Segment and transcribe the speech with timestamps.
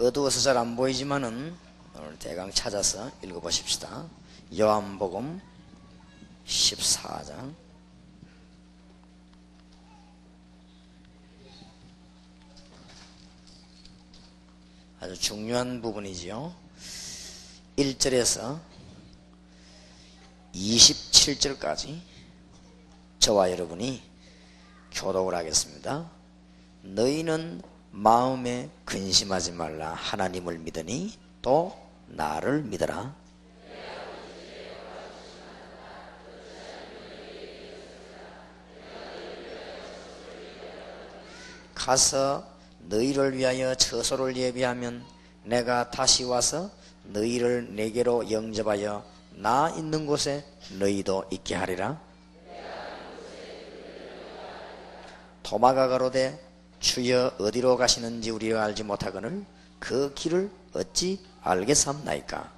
[0.00, 1.54] 어두워서 잘 안 보이지만은
[1.94, 4.08] 오늘 대강 찾아서 읽어보십시다.
[4.58, 5.42] 요한복음
[6.46, 7.54] 14장
[15.00, 16.54] 아주 중요한 부분이지요.
[17.76, 18.58] 1절에서
[20.54, 22.00] 27절까지
[23.18, 24.02] 저와 여러분이
[24.92, 26.10] 교독을 하겠습니다.
[26.84, 27.60] 너희는
[27.92, 31.12] 마음에 근심하지 말라 하나님을 믿으니
[31.42, 31.76] 또
[32.06, 33.14] 나를 믿어라.
[41.74, 42.46] 가서
[42.80, 45.04] 너희를 위하여 처소를 예비하면
[45.44, 46.70] 내가 다시 와서
[47.04, 50.44] 너희를 내게로 영접하여 나 있는 곳에
[50.78, 52.00] 너희도 있게 하리라.
[55.42, 56.49] 도마가 가로되
[56.80, 59.44] 주여 어디로 가시는지 우리가 알지 못하거늘
[59.78, 62.52] 그 길을 어찌 알겠삼나이까?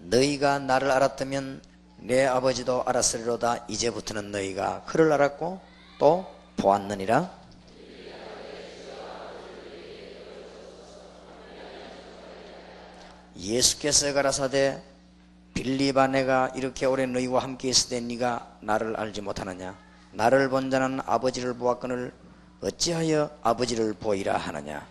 [0.00, 1.62] 너희가 나를 알았다면
[1.98, 3.66] 내 아버지도 알았으리로다.
[3.68, 5.60] 이제부터는 너희가 그를 알았고
[5.98, 6.26] 또
[6.56, 7.38] 보았느니라.
[13.36, 14.82] 예수께서 가라사대
[15.58, 19.76] 빌리바 내가 이렇게 오래 너희와 함께 있을 때 네가 나를 알지 못하느냐?
[20.12, 22.12] 나를 본 자는 아버지를 보았거늘
[22.60, 24.86] 어찌하여 아버지를 보이라 하느냐?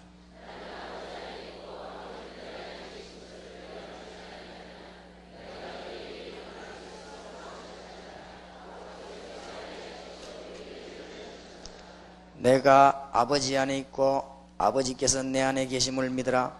[12.40, 14.26] 내가 아버지 안에 있고
[14.58, 16.54] 아버지께서 내 안에 계심을 믿으라.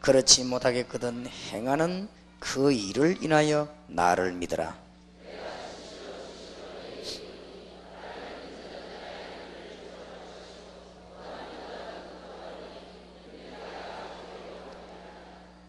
[0.00, 2.08] 그렇지 못하겠거든 행하는
[2.42, 4.76] 그 일을 인하여 나를 믿으라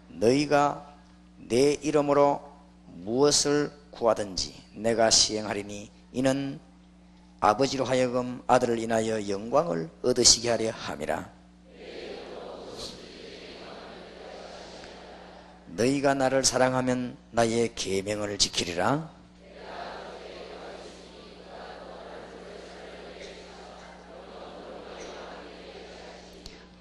[0.08, 0.96] 너희가
[1.38, 2.42] 내 이름으로
[2.88, 6.60] 무엇을 구하든지 내가 시행하리니 이는
[7.40, 11.43] 아버지로 하여금 아들을 인하여 영광을 얻으시게 하려 함이라.
[15.76, 19.10] 너희가 나를 사랑하면 나의 계명을 지키리라.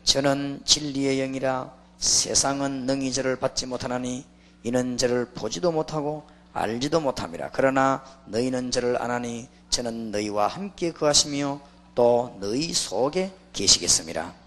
[0.05, 4.27] 저는 진리의 영이라 세상은 능히 저를 받지 못하나니
[4.63, 7.51] 이는 저를 보지도 못하고 알지도 못함이라.
[7.53, 11.61] 그러나 너희는 저를 아나니 저는 너희와 함께 거하시며
[11.95, 14.42] 또 너희 속에 계시겠습니다.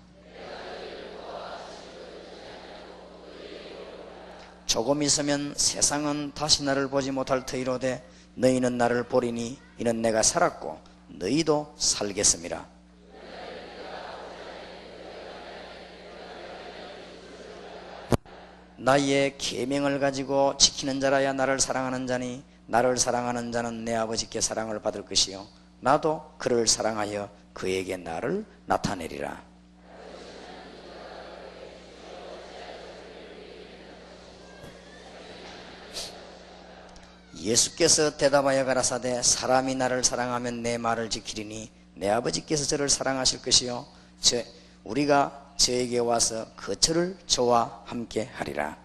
[4.75, 11.75] 조금 있으면 세상은 다시 나를 보지 못할 터이로되 너희는 나를 보리니 이는 내가 살았고 너희도
[11.77, 12.65] 살겠습니다.
[18.75, 25.05] 나의 계명을 가지고 지키는 자라야 나를 사랑하는 자니 나를 사랑하는 자는 내 아버지께 사랑을 받을
[25.05, 25.47] 것이요
[25.79, 29.54] 나도 그를 사랑하여 그에게 나를 나타내리라.
[37.45, 43.85] 예수께서 대답하여 가라사대 사람이 나를 사랑하면 내 말을 지키리니 내 아버지께서 저를 사랑하실 것이요
[44.19, 44.41] 저
[44.83, 48.75] 우리가 저에게 와서 거처를 저와 함께 하리라.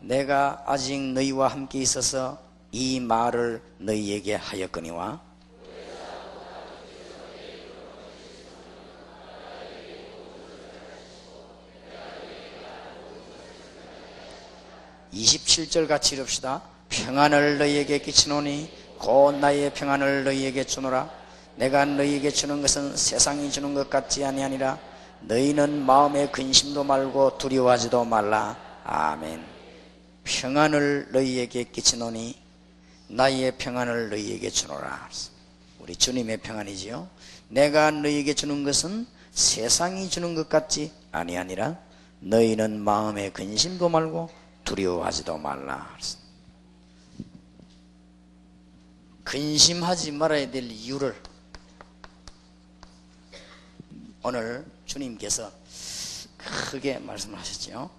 [0.00, 2.42] 내가 아직 너희와 함께 있어서
[2.72, 5.29] 이 말을 너희에게 하였거니와
[15.50, 16.62] 27절 같이 읽읍시다.
[16.88, 21.10] 평안을 너희에게 끼치노니 곧 나의 평안을 너희에게 주노라.
[21.56, 24.78] 내가 너희에게 주는 것은 세상이 주는 것 같지 아니하니라.
[25.22, 28.56] 너희는 마음에 근심도 말고 두려워하지도 말라.
[28.84, 29.42] 아멘.
[30.22, 32.36] 평안을 너희에게 끼치노니
[33.08, 35.08] 나의 평안을 너희에게 주노라.
[35.80, 37.08] 우리 주님의 평안이지요.
[37.48, 41.76] 내가 너희에게 주는 것은 세상이 주는 것 같지 아니하니라.
[42.20, 44.39] 너희는 마음에 근심도 말고
[44.70, 45.98] 두려워하지도 말라.
[49.24, 51.20] 근심하지 말아야 될 이유를
[54.22, 55.50] 오늘 주님께서
[56.38, 57.90] 크게 말씀하셨죠.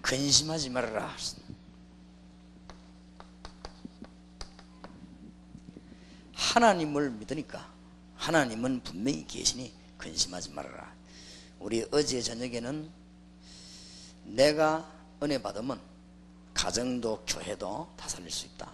[0.00, 1.12] 근심하지 말아라.
[6.34, 7.68] 하나님을 믿으니까
[8.14, 10.92] 하나님은 분명히 계시니 근심하지 말아라.
[11.58, 12.88] 우리 어제 저녁에는
[14.24, 14.90] 내가
[15.22, 15.80] 은혜 받으면
[16.54, 18.70] 가정도 교회도 다 살릴 수 있다.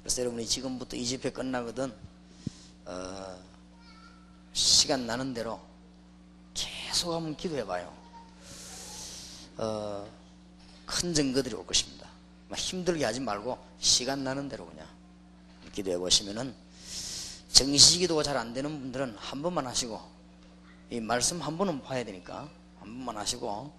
[0.00, 1.94] 그래서 여러분이 지금부터 이 집회 끝나거든
[2.86, 3.38] 어,
[4.52, 5.60] 시간 나는 대로
[6.54, 7.92] 계속 한번 기도해봐요.
[9.58, 10.10] 어,
[10.86, 12.08] 큰 증거들이 올 것입니다.
[12.48, 14.86] 막 힘들게 하지 말고 시간 나는 대로 그냥
[15.72, 16.54] 기도해 보시면은
[17.52, 20.00] 정시기도가 잘 안 되는 분들은 한 번만 하시고
[20.90, 22.48] 이 말씀 한 번은 봐야 되니까
[22.78, 23.72] 한 번만 하시고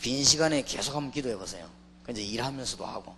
[0.00, 1.68] 빈 시간에 계속 한번 기도해 보세요.
[2.08, 3.14] 이제 일하면서도 하고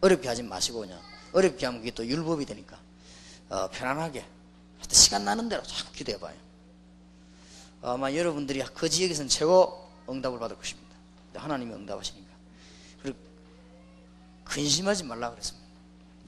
[0.00, 1.00] 어렵게 하지 마시고 그냥
[1.32, 2.78] 어렵게 하면 그게 또 율법이 되니까
[3.48, 4.20] 어, 편안하게
[4.78, 6.36] 하여튼 시간 나는 대로 자꾸 기도해 봐요.
[7.82, 10.92] 아마 여러분들이 그 지역에서는 최고 응답을 받을 것입니다.
[11.34, 12.30] 하나님이 응답하시니까.
[13.02, 13.18] 그리고
[14.44, 15.66] 근심하지 말라 그랬습니다.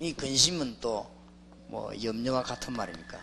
[0.00, 1.14] 이 근심은 또
[1.74, 3.18] 뭐 염려와 같은 말이니까.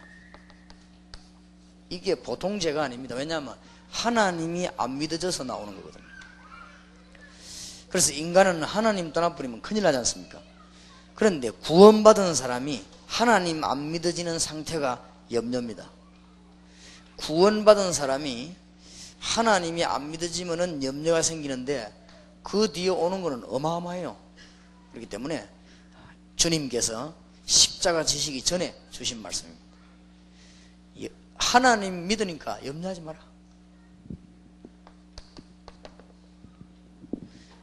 [1.92, 3.16] 이게 보통 죄가 아닙니다.
[3.16, 3.54] 왜냐하면
[3.92, 6.06] 하나님이 안 믿어져서 나오는 거거든요.
[7.90, 10.40] 그래서 인간은 하나님 떠나버리면 큰일 나지 않습니까?
[11.16, 15.90] 그런데 구원받은 사람이 하나님 안 믿어지는 상태가 염려입니다.
[17.18, 18.56] 구원받은 사람이
[19.20, 21.94] 하나님이 안 믿어지면은 염려가 생기는데
[22.42, 24.16] 그 뒤에 오는 것은 어마어마해요.
[24.92, 25.48] 그렇기 때문에
[26.38, 27.14] 주님께서
[27.46, 29.61] 십자가 지시기 전에 주신 말씀입니다.
[31.42, 33.20] 하나님 믿으니까 염려하지 마라.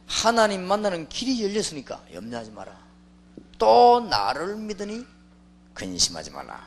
[0.05, 2.77] 하나님 만나는 길이 열렸으니까 염려하지 마라.
[3.57, 5.05] 또 나를 믿으니
[5.73, 6.61] 근심하지 말라.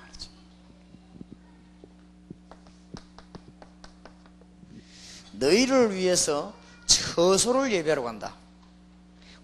[5.33, 6.55] 너희를 위해서
[6.87, 8.35] 처소를 예배하러 간다.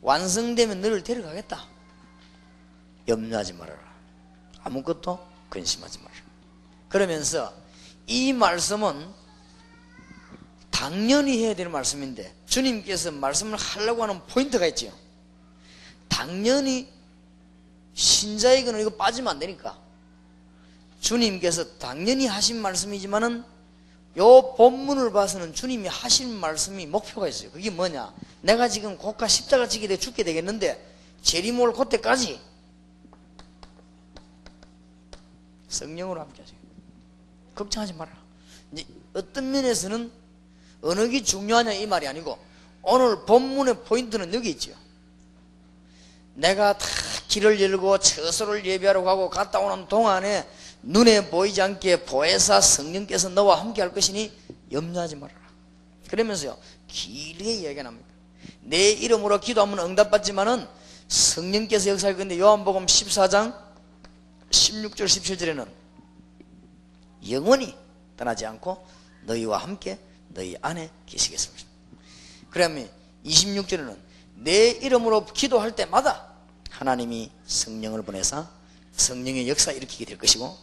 [0.00, 1.66] 완성되면 너를 데려가겠다.
[3.06, 3.80] 염려하지 말아라.
[4.64, 6.17] 아무것도 근심하지 말아라.
[6.88, 7.52] 그러면서
[8.06, 9.06] 이 말씀은
[10.70, 14.92] 당연히 해야 되는 말씀인데 주님께서 말씀을 하려고 하는 포인트가 있죠.
[16.08, 16.88] 당연히
[17.94, 19.78] 신자에게는 이거 빠지면 안 되니까
[21.00, 23.44] 주님께서 당연히 하신 말씀이지만은
[24.16, 27.50] 요 본문을 봐서는 주님이 하신 말씀이 목표가 있어요.
[27.50, 28.12] 그게 뭐냐?
[28.40, 30.84] 내가 지금 고가 십자가 지게 돼 죽게 되겠는데
[31.22, 32.40] 재림올 그때까지
[35.68, 36.57] 성령으로 함께 하세요.
[37.58, 38.12] 걱정하지 마라.
[38.72, 40.10] 이제 어떤 면에서는
[40.82, 42.38] 어느 게 중요하냐 이 말이 아니고
[42.82, 44.72] 오늘 본문의 포인트는 여기 있죠.
[46.34, 46.86] 내가 다
[47.26, 50.48] 길을 열고 처소를 예배하러 가고 갔다 오는 동안에
[50.82, 54.32] 눈에 보이지 않게 보혜사 성령께서 너와 함께 할 것이니
[54.70, 55.40] 염려하지 말아라.
[56.08, 56.56] 그러면서요,
[56.86, 58.08] 길게 이야기가 납니다.
[58.60, 60.66] 내 이름으로 기도하면 응답받지만은
[61.08, 63.54] 성령께서 역사할 건데 요한복음 14장
[64.50, 65.68] 16절 17절에는
[67.28, 67.76] 영원히
[68.16, 68.84] 떠나지 않고
[69.22, 69.98] 너희와 함께
[70.28, 71.66] 너희 안에 계시겠습니다.
[72.50, 72.88] 그러면
[73.24, 73.96] 26절에는
[74.36, 76.32] 내 이름으로 기도할 때마다
[76.70, 78.48] 하나님이 성령을 보내서
[78.92, 80.56] 성령의 역사 일으키게 될 것이고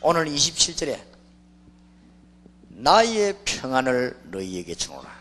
[0.00, 1.02] 오늘 27절에
[2.68, 5.18] 나의 평안을 너희에게 주노라.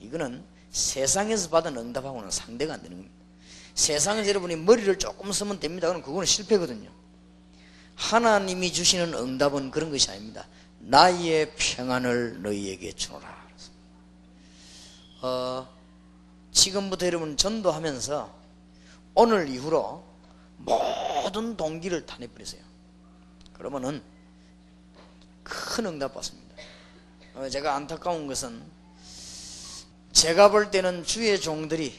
[0.00, 3.16] 이거는 세상에서 받은 응답하고는 상대가 안 되는 겁니다.
[3.74, 5.88] 세상에서 여러분이 머리를 조금 쓰면 됩니다.
[5.88, 6.90] 그럼 그거는 실패거든요.
[7.96, 10.46] 하나님이 주시는 응답은 그런 것이 아닙니다.
[10.78, 13.36] 나의 평안을 너희에게 주노라.
[15.22, 15.68] 어,
[16.52, 18.32] 지금부터 여러분 전도하면서
[19.14, 20.04] 오늘 이후로
[20.58, 22.62] 모든 동기를 다 내버리세요.
[23.54, 24.02] 그러면은
[25.42, 26.54] 큰 응답 받습니다.
[27.34, 28.62] 어, 제가 안타까운 것은
[30.12, 31.98] 제가 볼 때는 주의 종들이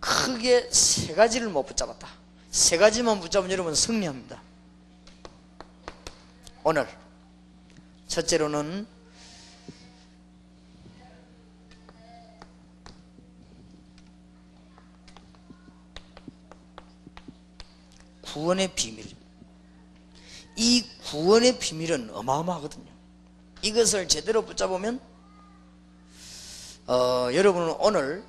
[0.00, 2.17] 크게 세 가지를 못 붙잡았다.
[2.50, 4.40] 세 가지만 붙잡으면 여러분 승리합니다.
[6.64, 6.88] 오늘
[8.06, 8.86] 첫째로는
[18.22, 19.06] 구원의 비밀.
[20.56, 22.90] 이 구원의 비밀은 어마어마하거든요.
[23.62, 25.00] 이것을 제대로 붙잡으면
[26.86, 28.24] 어, 여러분은 오늘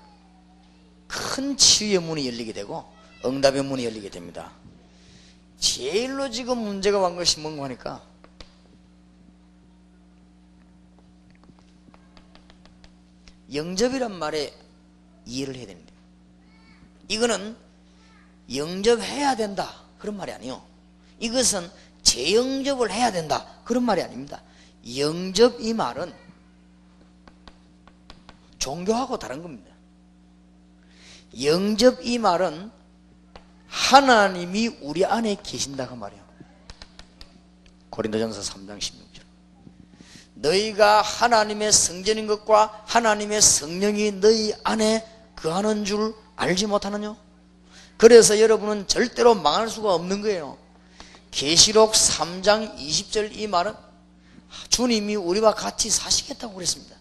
[1.08, 4.52] 큰 치유의 문이 열리게 되고 응답의 문이 열리게 됩니다.
[5.60, 8.02] 제일로 지금 문제가 온 것이 뭔가 하니까?
[13.54, 14.54] 영접이란 말에
[15.26, 15.92] 이해를 해야 되는데
[17.08, 17.58] 이거는
[18.54, 19.82] 영접해야 된다.
[19.98, 20.64] 그런 말이 아니요.
[21.20, 21.70] 이것은
[22.04, 23.46] 재영접을 해야 된다.
[23.66, 24.42] 그런 말이 아닙니다.
[24.98, 26.14] 영접 이 말은
[28.60, 29.70] 종교하고 다른 겁니다.
[31.42, 32.72] 영접 이 말은
[33.70, 36.30] 하나님이 우리 안에 계신다 그 말이에요
[37.90, 39.22] 고린도전서 3장 16절.
[40.36, 47.18] 너희가 하나님의 성전인 것과 하나님의 성령이 너희 안에 거하는 줄 알지 못하느냐?
[47.98, 50.58] 그래서 여러분은 절대로 망할 수가 없는 거예요.
[51.32, 53.74] 계시록 3장 20절 이 말은
[54.70, 56.96] 주님이 우리와 같이 사시겠다고 그랬습니다.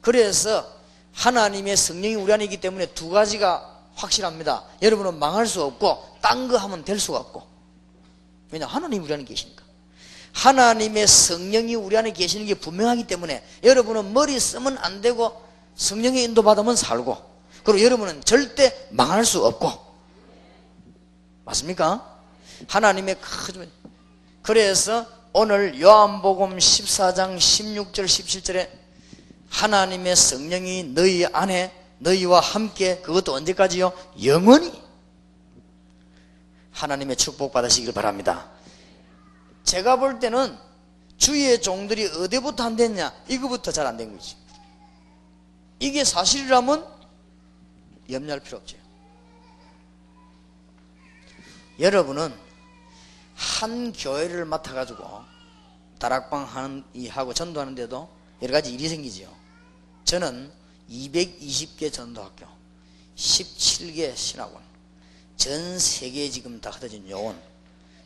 [0.00, 0.72] 그래서
[1.12, 4.64] 하나님의 성령이 우리 안에 있기 때문에 두 가지가 확실합니다.
[4.82, 7.42] 여러분은 망할 수 없고 딴 거 하면 될 수가 없고
[8.50, 9.62] 왜냐 하나님이 우리 안에 계시니까
[10.32, 15.42] 하나님의 성령이 우리 안에 계시는 게 분명하기 때문에 여러분은 머리 쓰면 안 되고
[15.76, 19.70] 성령의 인도받으면 살고 그리고 여러분은 절대 망할 수 없고
[21.44, 22.18] 맞습니까?
[22.68, 23.70] 하나님의 큰
[24.42, 28.68] 그래서 오늘 요한복음 14장 16절 17절에
[29.50, 33.92] 하나님의 성령이 너희 안에 너희와 함께 그것도 언제까지요?
[34.24, 34.82] 영원히
[36.72, 38.50] 하나님의 축복 받으시길 바랍니다.
[39.62, 40.56] 제가 볼 때는
[41.16, 43.12] 주위의 종들이 어디부터 안 됐냐?
[43.28, 44.36] 이거부터 잘 안 된 거지.
[45.78, 46.86] 이게 사실이라면
[48.10, 48.76] 염려할 필요 없죠.
[51.78, 52.34] 여러분은
[53.34, 55.22] 한 교회를 맡아가지고
[55.98, 58.08] 다락방 하는, 이 하고 전도하는데도
[58.42, 59.28] 여러 가지 일이 생기지요.
[60.04, 60.52] 저는
[60.90, 62.46] 220개 전도학교,
[63.16, 64.62] 17개 신학원,
[65.36, 67.40] 전 세계에 지금 다 흩어진 요원,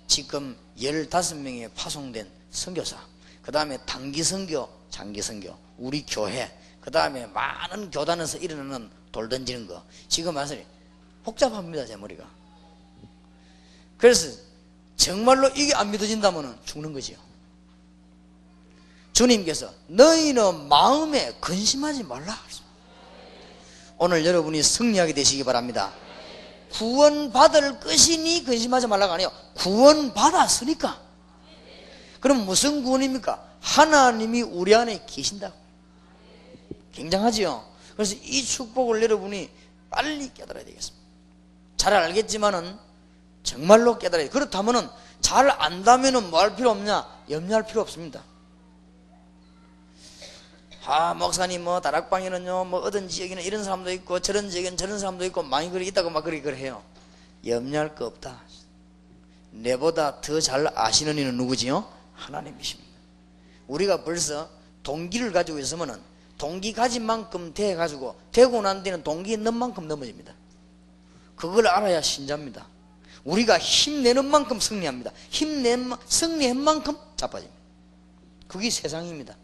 [0.06, 2.98] 지금 15명의 파송된 선교사,
[3.42, 9.66] 그 다음에 단기 선교, 장기 선교, 우리 교회, 그 다음에 많은 교단에서 일어나는 돌 던지는
[9.66, 9.84] 거.
[10.08, 10.64] 지금 말씀이
[11.24, 12.28] 복잡합니다, 제 머리가.
[13.96, 14.38] 그래서
[14.96, 17.18] 정말로 이게 안 믿어진다면 죽는 거지요.
[19.12, 22.38] 주님께서 너희는 마음에 근심하지 말라.
[23.98, 25.92] 오늘 여러분이 승리하게 되시기 바랍니다.
[26.72, 29.30] 구원받을 것이니 근심하지 말라가 아니에요.
[29.56, 31.00] 구원받았으니까.
[32.20, 33.44] 그럼 무슨 구원입니까?
[33.60, 35.54] 하나님이 우리 안에 계신다고.
[36.92, 37.64] 굉장하지요?
[37.94, 39.50] 그래서 이 축복을 여러분이
[39.90, 41.06] 빨리 깨달아야 되겠습니다.
[41.76, 42.76] 잘 알겠지만은
[43.42, 44.30] 정말로 깨달아야 돼.
[44.30, 44.88] 그렇다면은
[45.20, 47.06] 잘 안다면은 뭐 할 필요 없냐?
[47.30, 48.22] 염려할 필요 없습니다.
[50.90, 55.42] 아 목사님 뭐 다락방에는요 뭐 어떤 지역에는 이런 사람도 있고 저런 지역에는 저런 사람도 있고
[55.42, 56.82] 많이 그리 있다고 막 그리 그래 해요.
[57.46, 58.40] 염려할 거 없다.
[59.50, 61.86] 내보다 더 잘 아시는 이는 누구지요?
[62.14, 62.90] 하나님이십니다.
[63.66, 64.48] 우리가 벌써
[64.82, 66.00] 동기를 가지고 있으면은
[66.38, 70.32] 동기 가진 만큼 돼 가지고 되고 난 뒤는 동기 있는 만큼 넘어집니다.
[71.36, 72.66] 그걸 알아야 신자입니다.
[73.24, 75.10] 우리가 힘내는 만큼 승리합니다.
[75.28, 77.58] 힘낸 승리한 만큼 자빠집니다.
[78.46, 79.36] 그게 세상입니다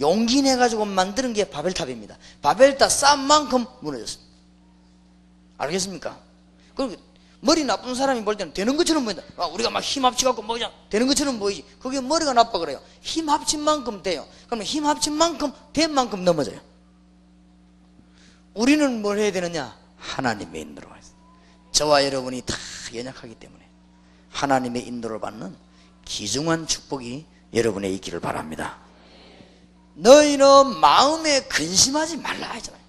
[0.00, 2.16] 용기 내가지고 만드는 게 바벨탑입니다.
[2.42, 4.32] 바벨탑 쌓은 만큼 무너졌습니다.
[5.58, 6.18] 알겠습니까?
[6.74, 6.96] 그럼
[7.40, 9.22] 머리 나쁜 사람이 볼 때는 되는 것처럼 보인다.
[9.36, 11.64] 아, 우리가 막 힘 합치갖고 뭐냐 되는 것처럼 보이지.
[11.78, 12.80] 그게 머리가 나빠 그래요.
[13.02, 14.26] 힘 합친 만큼 돼요.
[14.46, 16.60] 그러면 힘 합친 만큼 된 만큼 넘어져요.
[18.54, 19.76] 우리는 뭘 해야 되느냐?
[19.98, 20.94] 하나님의 인도로
[21.74, 22.54] 저와 여러분이 다
[22.94, 23.68] 연약하기 때문에
[24.30, 25.56] 하나님의 인도를 받는
[26.04, 28.78] 기중한 축복이 여러분의 있기를 바랍니다.
[29.94, 32.82] 너희는 마음에 근심하지 말라 하잖아요.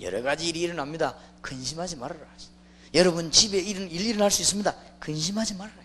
[0.00, 1.14] 여러 가지 일이 일어납니다.
[1.40, 2.20] 근심하지 말아라.
[2.94, 4.74] 여러분 집에 일, 일 일어날 수 있습니다.
[5.00, 5.84] 근심하지 말아라.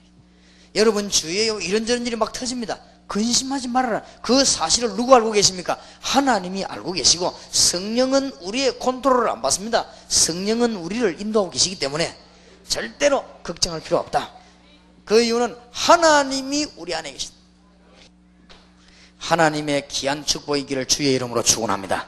[0.75, 2.79] 여러분 주위에 이런저런 일이 막 터집니다.
[3.07, 4.03] 근심하지 말아라.
[4.21, 5.79] 그 사실을 누구 알고 계십니까?
[5.99, 9.87] 하나님이 알고 계시고 성령은 우리의 컨트롤을 안 받습니다.
[10.07, 12.15] 성령은 우리를 인도하고 계시기 때문에
[12.67, 14.31] 절대로 걱정할 필요 없다.
[15.05, 17.38] 그 이유는 하나님이 우리 안에 계신다.
[19.19, 22.07] 하나님의 귀한 축복이기를 주의 이름으로 축원합니다.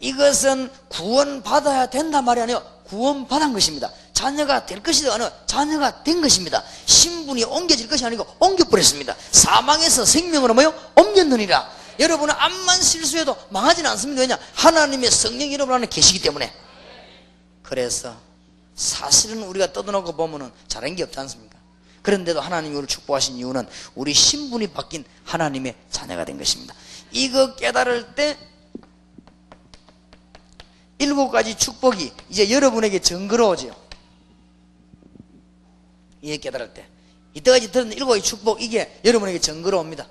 [0.00, 2.62] 이것은 구원받아야 된단 말이 아니에요.
[2.84, 3.90] 구원받은 것입니다.
[4.12, 5.14] 자녀가 될 것이다.
[5.14, 6.62] 아니 자녀가 된 것입니다.
[6.86, 9.14] 신분이 옮겨질 것이 아니고 옮겨버렸습니다.
[9.30, 10.74] 사망에서 생명으로 뭐요?
[10.96, 11.70] 옮겼느니라.
[12.00, 14.22] 여러분은 암만 실수해도 망하지는 않습니다.
[14.22, 14.38] 왜냐?
[14.54, 16.52] 하나님의 성령 여러분 안에 계시기 때문에.
[17.62, 18.16] 그래서
[18.74, 21.51] 사실은 우리가 떠들어놓고 보면은 잘한 게 없지 않습니까?
[22.02, 26.74] 그런데도 하나님이 우리를 축복하신 이유는 우리 신분이 바뀐 하나님의 자녀가 된 것입니다.
[27.12, 28.36] 이거 깨달을 때
[30.98, 33.74] 일곱 가지 축복이 이제 여러분에게 정그러워져요.
[36.20, 36.86] 이게 깨달을 때.
[37.34, 40.06] 이때까지 들은 일곱 가지 축복, 이게 여러분에게 정그러웁니다.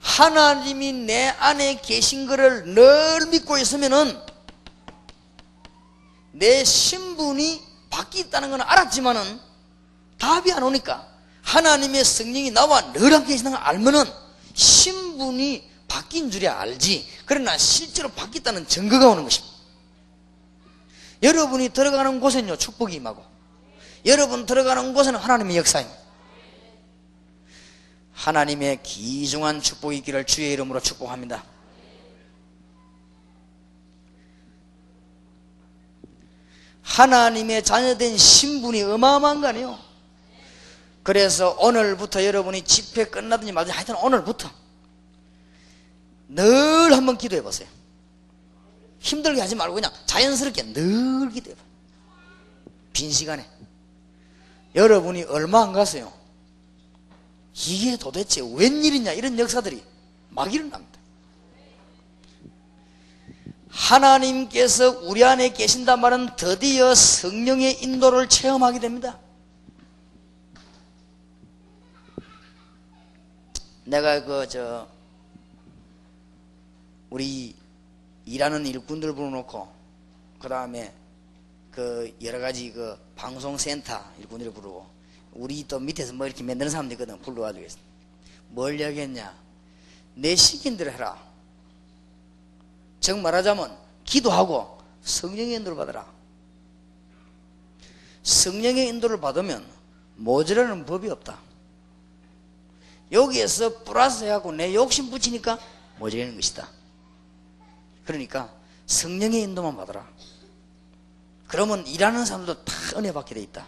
[0.00, 4.18] 하나님이 내 안에 계신 것을 늘 믿고 있으면은
[6.32, 9.51] 내 신분이 바뀌었다는 건 알았지만은
[10.22, 11.04] 답이 안 오니까
[11.42, 14.04] 하나님의 성령이 나와 늘 함께 계시는 걸 알면은
[14.54, 17.08] 신분이 바뀐 줄이야 알지.
[17.26, 19.52] 그러나 실제로 바뀌었다는 증거가 오는 것입니다.
[21.24, 23.24] 여러분이 들어가는 곳은요 축복이 임하고
[24.06, 25.98] 여러분 들어가는 곳은 하나님의 역사입니다.
[28.12, 31.42] 하나님의 귀중한 축복이 있기를 주의 이름으로 축복합니다.
[36.82, 39.91] 하나님의 자녀된 신분이 어마어마한 거 아니에요?
[41.02, 44.50] 그래서 오늘부터 여러분이 집회 끝나든지 말든지 하여튼 오늘부터
[46.28, 47.68] 늘 한번 기도해 보세요.
[49.00, 51.62] 힘들게 하지 말고 그냥 자연스럽게 늘 기도해 봐.
[52.92, 53.48] 빈 시간에.
[54.74, 56.12] 여러분이 얼마 안 갔어요.
[57.54, 59.82] 이게 도대체 웬일이냐 이런 역사들이
[60.30, 60.92] 막 일어납니다.
[63.68, 69.18] 하나님께서 우리 안에 계신단 말은 드디어 성령의 인도를 체험하게 됩니다.
[73.84, 74.86] 내가 그 저
[77.10, 77.54] 우리
[78.24, 79.68] 일하는 일꾼들 불러놓고
[80.38, 80.94] 그 다음에
[81.70, 84.86] 그 여러 가지 그 방송센터 일꾼들 부르고
[85.32, 87.66] 우리 또 밑에서 뭐 이렇게 만드는 사람들 있거든 불러가지고
[88.48, 89.34] 뭘 이야기했냐?
[90.14, 91.22] 내 시킨 대로 해라.
[93.00, 96.06] 즉 말하자면 기도하고 성령의 인도를 받아라.
[98.22, 99.66] 성령의 인도를 받으면
[100.16, 101.38] 모자라는 법이 없다
[103.12, 105.58] 여기에서 플러스 해갖고 내 욕심 붙이니까
[105.98, 106.68] 모자라는 것이다.
[108.04, 108.52] 그러니까
[108.86, 110.08] 성령의 인도만 받아라.
[111.46, 113.66] 그러면 일하는 사람도 다 은혜 받게 돼 있다.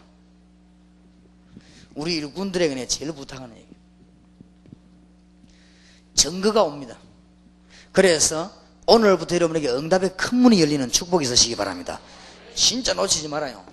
[1.94, 3.68] 우리 일꾼들에게 제일 부탁하는 얘기.
[6.14, 6.96] 증거가 옵니다.
[7.92, 8.50] 그래서
[8.86, 12.00] 오늘부터 여러분에게 응답의 큰 문이 열리는 축복이 있으시기 바랍니다.
[12.54, 13.64] 진짜 놓치지 말아요.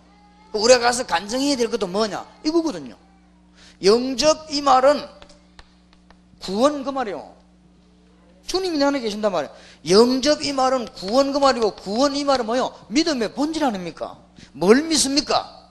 [0.54, 2.26] 우리가 가서 간증해야 될 것도 뭐냐?
[2.46, 2.98] 이거거든요.
[3.84, 5.21] 영접 이 말은
[6.42, 7.36] 구원 그 말이요
[8.48, 9.54] 주님이 내 안에 계신단 말이에요
[9.90, 14.18] 영접 이 말은 구원 그 말이고 구원 이 말은 뭐요 믿음의 본질 아닙니까
[14.52, 15.62] 뭘 믿습니까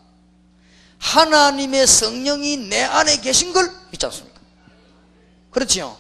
[1.01, 4.39] 하나님의 성령이 내 안에 계신 걸 믿지 않습니까?
[5.51, 5.97] 그렇지요?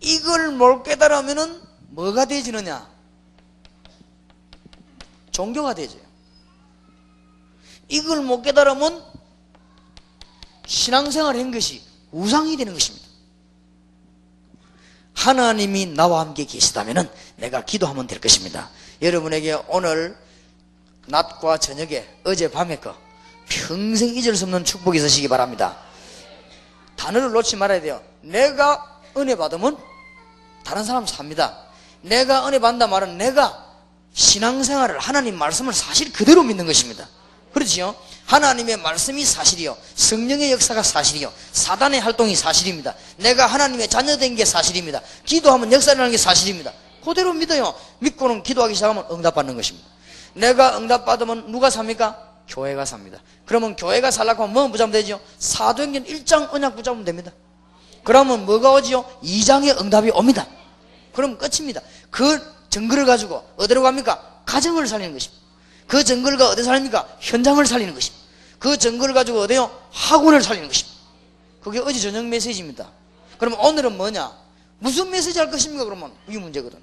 [0.00, 2.88] 이걸 못 깨달으면은 뭐가 되지느냐?
[5.32, 5.98] 종교가 되죠.
[7.88, 9.04] 이걸 못 깨달으면
[10.66, 13.05] 신앙생활 한 것이 우상이 되는 것입니다.
[15.16, 18.70] 하나님이 나와 함께 계시다면 내가 기도하면 될 것입니다.
[19.02, 20.16] 여러분에게 오늘
[21.06, 22.94] 낮과 저녁에 어젯밤에 거
[23.48, 25.76] 평생 잊을 수 없는 축복이 있으시기 바랍니다.
[26.96, 28.02] 단어를 놓지 말아야 돼요.
[28.20, 29.78] 내가 은혜 받으면
[30.64, 31.56] 다른 사람 삽니다.
[32.02, 33.64] 내가 은혜 받는다 말은 내가
[34.12, 37.08] 신앙생활을 하나님 말씀을 사실 그대로 믿는 것입니다.
[37.52, 37.94] 그렇지요?
[38.26, 39.76] 하나님의 말씀이 사실이요.
[39.94, 41.32] 성령의 역사가 사실이요.
[41.52, 42.94] 사단의 활동이 사실입니다.
[43.18, 45.00] 내가 하나님의 자녀된 게 사실입니다.
[45.24, 46.72] 기도하면 역사라는 게 사실입니다.
[47.04, 47.72] 그대로 믿어요.
[48.00, 49.88] 믿고는 기도하기 시작하면 응답받는 것입니다.
[50.34, 52.24] 내가 응답받으면 누가 삽니까?
[52.48, 53.18] 교회가 삽니다.
[53.44, 55.20] 그러면 교회가 살라고 하면 뭐 붙잡으면 되죠?
[55.38, 57.32] 사도행전 1장 언약 붙잡으면 됩니다.
[58.02, 59.04] 그러면 뭐가 오지요?
[59.22, 60.46] 2장의 응답이 옵니다.
[61.12, 61.80] 그럼 끝입니다.
[62.10, 64.42] 그 증거를 가지고 어디로 갑니까?
[64.46, 65.45] 가정을 살리는 것입니다.
[65.86, 67.06] 그 증거가 어디 살립니까?
[67.20, 68.26] 현장을 살리는 것입니다.
[68.58, 69.70] 그 증거를 가지고 어디요?
[69.92, 70.96] 학원을 살리는 것입니다.
[71.62, 72.90] 그게 어제 저녁 메시지입니다.
[73.38, 74.32] 그러면 오늘은 뭐냐?
[74.78, 75.84] 무슨 메시지 할 것입니까?
[75.84, 76.78] 그러면 이게 문제거든.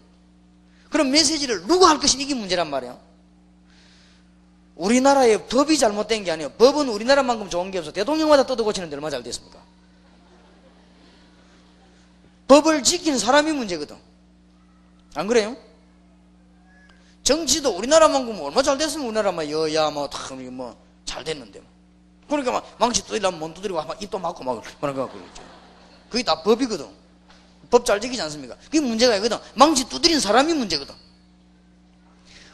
[0.89, 3.00] 그럼 메시지를 누가 할 것이 이게 문제란 말이에요.
[4.76, 6.52] 우리나라의 법이 잘못된 게 아니에요.
[6.54, 7.92] 법은 우리나라만큼 좋은 게 없어.
[7.92, 9.60] 대통령마다 뜯어 고치는데 얼마나 잘 됐습니까?
[12.48, 13.96] 법을 지키는 사람이 문제거든.
[15.16, 15.56] 안 그래요?
[17.23, 21.69] 정치도 우리나라만큼 얼마 잘 됐으면 우리나라만 여야 뭐다뭐잘 됐는데 뭐.
[22.27, 25.41] 그러니까 막 망치 두드리려면 못 두드리고 막 입도 막고 막 그러니까 그러죠.
[26.09, 26.88] 그게 다 법이거든.
[27.69, 28.55] 법 잘 지키지 않습니까?
[28.65, 29.38] 그게 문제가 있거든.
[29.55, 30.93] 망치 두드린 사람이 문제거든.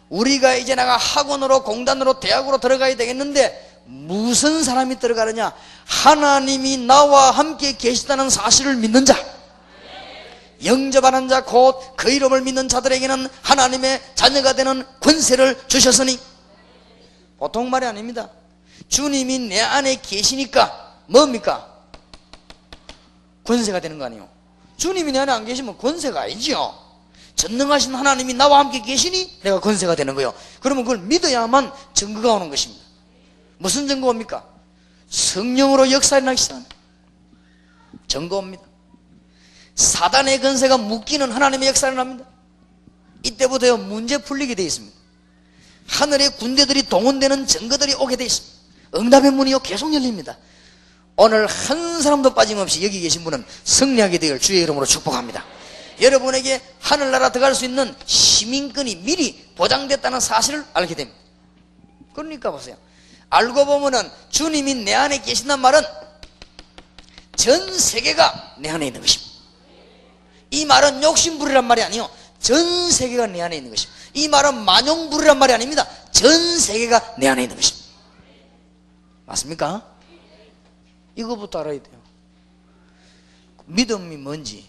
[0.10, 5.54] 우리가 이제 내가 학원으로 공단으로 대학으로 들어가야 되겠는데 무슨 사람이 들어가느냐?
[5.86, 9.16] 하나님이 나와 함께 계시다는 사실을 믿는 자.
[10.64, 16.20] 영접하는 자, 곧 그 이름을 믿는 자들에게는 하나님의 자녀가 되는 권세를 주셨으니
[17.38, 18.30] 보통 말이 아닙니다.
[18.88, 21.68] 주님이 내 안에 계시니까 뭡니까?
[23.44, 24.30] 권세가 되는 거 아니에요.
[24.78, 26.78] 주님이 내 안에 안 계시면 권세가 아니죠.
[27.36, 30.34] 전능하신 하나님이 나와 함께 계시니 내가 권세가 되는 거예요.
[30.60, 32.84] 그러면 그걸 믿어야만 증거가 오는 것입니다.
[33.58, 34.46] 무슨 증거입니까?
[35.10, 36.62] 성령으로 역사에 나시다.
[38.08, 38.64] 증거입니다.
[39.80, 42.26] 사단의 권세가 묶이는 하나님의 역사를 합니다.
[43.24, 44.94] 이때부터 문제 풀리게 되어 있습니다.
[45.88, 48.60] 하늘의 군대들이 동원되는 증거들이 오게 되어 있습니다.
[48.96, 50.38] 응답의 문이요 계속 열립니다.
[51.16, 55.46] 오늘 한 사람도 빠짐없이 여기 계신 분은 승리하게 되길 주의 이름으로 축복합니다.
[56.02, 61.18] 여러분에게 하늘나라 들어갈 수 있는 시민권이 미리 보장됐다는 사실을 알게 됩니다.
[62.14, 62.76] 그러니까 보세요.
[63.30, 65.82] 알고 보면은 주님이 내 안에 계신단 말은
[67.38, 69.29] 전 세계가 내 안에 있는 것입니다.
[70.52, 72.10] 이 말은 욕심부리란 말이 아니요.
[72.40, 74.00] 전 세계가 내 안에 있는 것입니다.
[74.14, 75.88] 이 말은 만용부리란 말이 아닙니다.
[76.12, 77.88] 전 세계가 내 안에 있는 것입니다.
[79.26, 79.86] 맞습니까?
[81.16, 82.00] 이거부터 알아야 돼요.
[83.66, 84.68] 믿음이 뭔지,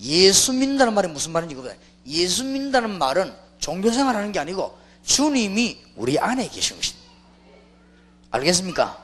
[0.00, 1.74] 예수 믿는다는 말이 무슨 말인지 그보다
[2.06, 7.08] 예수 믿는다는 말은 종교생활 하는 게 아니고 주님이 우리 안에 계신 것입니다.
[8.30, 9.02] 알겠습니까?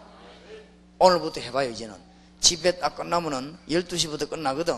[0.99, 1.95] 오늘부터 해봐요, 이제는.
[2.41, 4.77] 집에 딱 끝나면은 12시부터 끝나거든.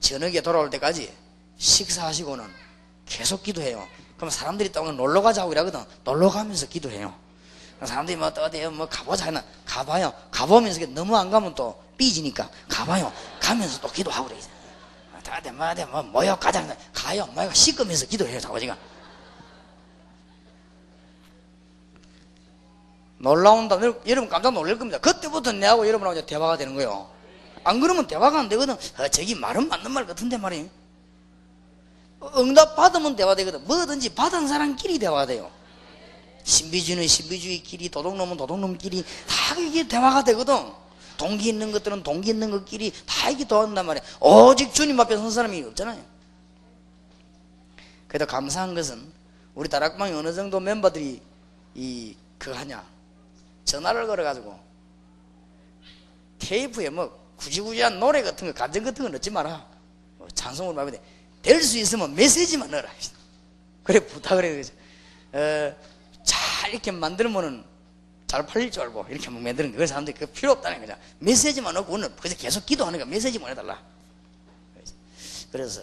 [0.00, 1.14] 저녁에 돌아올 때까지
[1.58, 2.44] 식사하시고는
[3.06, 3.86] 계속 기도해요.
[4.16, 5.84] 그럼 사람들이 또 놀러 가자고 이러거든.
[6.04, 7.14] 놀러 가면서 기도해요.
[7.84, 10.12] 사람들이 뭐 어디에 뭐 가보자 하나 가봐요.
[10.30, 13.12] 가보면서 너무 안 가면 또 삐지니까 가봐요.
[13.40, 14.38] 가면서 또 기도하고 그래.
[15.22, 17.26] 다들 뭐하대 뭐 모여 가자 가요.
[17.26, 18.40] 뭐야 씻으면서 기도해요.
[18.40, 18.76] 자고지가
[23.18, 23.78] 놀라운다.
[24.06, 24.98] 여러분 깜짝 놀랄 겁니다.
[24.98, 27.10] 그때부터 내하고 여러분하고 대화가 되는 거예요.
[27.64, 28.74] 안 그러면 대화가 안 되거든.
[28.74, 30.68] 어, 저기 말은 맞는 말 같은데 말이에요.
[32.36, 33.64] 응답 받으면 대화 되거든.
[33.66, 35.50] 뭐든지 받은 사람끼리 대화가 돼요.
[36.44, 40.72] 신비주의는 신비주의끼리, 도둑놈은 도둑놈끼리 다 이게 대화가 되거든.
[41.16, 44.02] 동기 있는 것들은 동기 있는 것끼리 다 이게 도와준단 말이야.
[44.20, 46.02] 오직 주님 앞에 선 사람이 없잖아요.
[48.08, 49.12] 그래도 감사한 것은
[49.54, 51.20] 우리 다락방에 어느 정도 멤버들이
[51.74, 52.82] 이, 그 하냐.
[53.64, 54.58] 전화를 걸어가지고
[56.38, 59.66] 테이프에 뭐 구지구지한 노래 같은 거, 감정 같은 거 넣지 마라.
[60.18, 61.00] 뭐 찬송을 말하면
[61.42, 62.90] 될수 있으면 메시지만 넣어라.
[63.82, 64.62] 그래 부탁을 해요.
[65.32, 65.76] 어,
[66.22, 67.64] 잘 이렇게 만들면은
[68.26, 70.96] 잘 팔릴 줄 알고 이렇게 막 만드는 그 사람들이 그 필요 없다는 거죠.
[71.18, 73.82] 메시지만 넣고 오늘 그래서 계속 기도하는 거 메시지만 해달라.
[75.50, 75.82] 그래서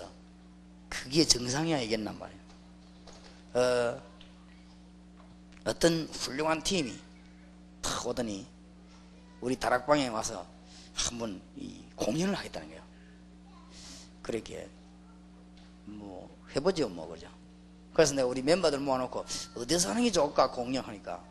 [0.88, 2.41] 그게 정상이야 이겠난 말이에요.
[3.56, 4.02] 어,
[5.65, 6.98] 어떤 훌륭한 팀이
[7.82, 8.48] 탁 오더니
[9.41, 10.46] 우리 다락방에 와서
[10.98, 11.42] 한번
[11.96, 12.84] 공연을 하겠다는 거예요.
[14.22, 14.68] 그렇게
[15.86, 17.30] 뭐 해보죠 뭐 그죠.
[17.94, 21.24] 그래서 내가 우리 멤버들 모아놓고 어디서 하는 게 좋을까 공연하니까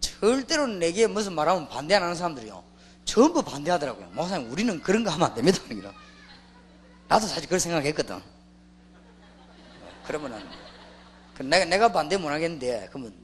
[0.00, 2.62] 절대로 내게 무슨 말하면 반대 안 하는 사람들이요.
[3.04, 4.08] 전부 반대하더라고요.
[4.10, 5.58] 목사님 우리는 그런 거 하면 안 됩니다.
[7.08, 8.20] 나도 사실 그런 생각했거든.
[10.06, 10.42] 그러면은
[11.34, 13.14] 그 내가 내가 반대 못 하겠는데 그러면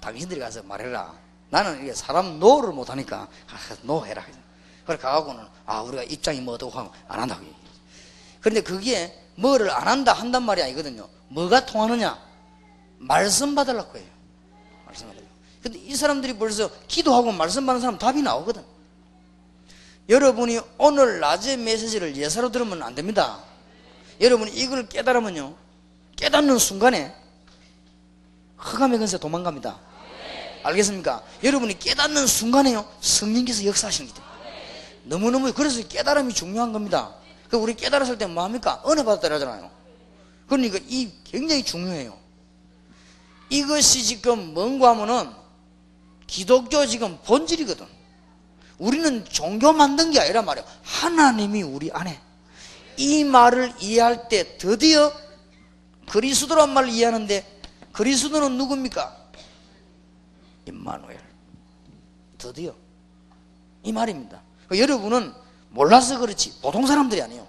[0.00, 1.23] 당신들이 가서 말해라.
[1.50, 4.24] 나는 이게 사람 no를 못하니까 아, no 해라.
[4.84, 7.44] 그래 가갖고는 아 우리가 입장이 뭐 어떻고 하고 안 한다고
[8.40, 11.08] 그런데 그게 뭐를 안 한다 한단 말이 아니거든요.
[11.28, 12.18] 뭐가 통하느냐?
[12.98, 14.06] 말씀 받으려고 해요.
[14.84, 15.28] 말씀 받으려고.
[15.62, 18.62] 근데 이 사람들이 벌써 기도하고 말씀 받는 사람 답이 나오거든.
[20.08, 23.42] 여러분이 오늘 낮에 메시지를 예사로 들으면 안 됩니다.
[24.20, 25.54] 여러분이 이걸 깨달으면요.
[26.16, 27.14] 깨닫는 순간에
[28.58, 29.78] 흑암의 근세 도망갑니다.
[30.64, 31.22] 알겠습니까?
[31.42, 32.88] 여러분이 깨닫는 순간에요.
[33.00, 34.34] 성령께서 역사하시는 게 됩니다.
[35.04, 37.14] 너무너무 그래서 깨달음이 중요한 겁니다.
[37.48, 38.82] 그 우리 깨달았을 때 뭐합니까?
[38.88, 39.70] 은혜 받았다 하잖아요.
[40.48, 42.18] 그러니까 이 굉장히 중요해요.
[43.50, 45.30] 이것이 지금 뭔가 하면은
[46.26, 47.86] 기독교 지금 본질이거든.
[48.78, 50.64] 우리는 종교 만든 게 아니라 말이야.
[50.82, 52.18] 하나님이 우리 안에
[52.96, 55.12] 이 말을 이해할 때 드디어
[56.08, 57.60] 그리스도란 말을 이해하는데
[57.92, 59.23] 그리스도는 누굽니까?
[60.66, 61.20] 임마누엘.
[62.38, 62.74] 드디어
[63.82, 64.42] 이 말입니다.
[64.66, 65.34] 그러니까 여러분은
[65.70, 67.46] 몰라서 그렇지 보통 사람들이 아니에요.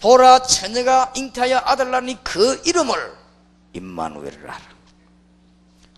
[0.00, 3.14] 보라 처녀가 잉태하여 아들 낳으니 그 이름을
[3.72, 4.72] 임마누엘을 하라.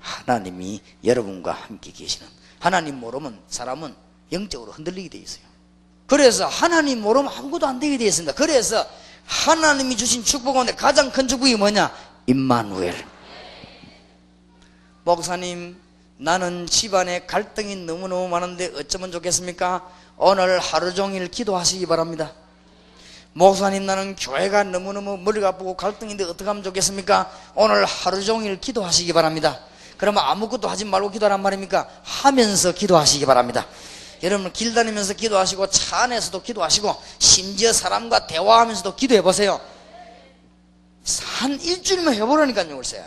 [0.01, 2.29] 하나님이 여러분과 함께 계시는
[2.61, 3.95] 하나님 모르면 사람은
[4.31, 5.45] 영적으로 흔들리게 되어 있어요.
[6.07, 8.35] 그래서 하나님 모르면 아무것도 안 되게 되어 있습니다.
[8.35, 8.87] 그래서
[9.27, 11.91] 하나님이 주신 축복 가운데 가장 큰 축복이 뭐냐?
[12.27, 13.14] 임마누엘.
[15.05, 15.77] 목사님,
[16.17, 19.87] 나는 집안에 갈등이 너무너무 많은데 어쩌면 좋겠습니까?
[20.17, 22.33] 오늘 하루 종일 기도하시기 바랍니다.
[23.35, 27.31] 목사님 나는 교회가 너무너무 머리가 아프고 갈등인데 어떻게 하면 좋겠습니까?
[27.55, 29.61] 오늘 하루 종일 기도하시기 바랍니다.
[29.99, 31.87] 그러면 아무것도 하지 말고 기도하란 말입니까?
[32.03, 33.67] 하면서 기도하시기 바랍니다.
[34.23, 39.61] 여러분 길 다니면서 기도하시고 차 안에서도 기도하시고 심지어 사람과 대화하면서도 기도해 보세요.
[41.39, 43.05] 한 일주일만 해보라니까요, 글쎄.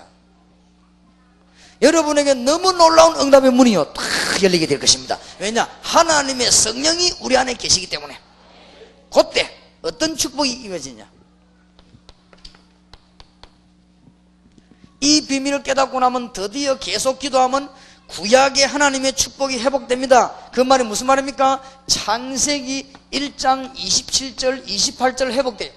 [1.82, 4.04] 여러분에게 너무 놀라운 응답의 문이요, 탁
[4.42, 5.20] 열리게 될 것입니다.
[5.40, 5.70] 왜냐?
[5.82, 8.18] 하나님의 성령이 우리 안에 계시기 때문에.
[9.14, 9.50] 그때
[9.82, 11.08] 어떤 축복이 이어지냐?
[15.00, 17.70] 이 비밀을 깨닫고 나면 드디어 계속 기도하면
[18.08, 20.34] 구약의 하나님의 축복이 회복됩니다.
[20.54, 21.62] 그 말이 무슨 말입니까?
[21.88, 25.72] 창세기 1장 27절, 28절 회복돼요.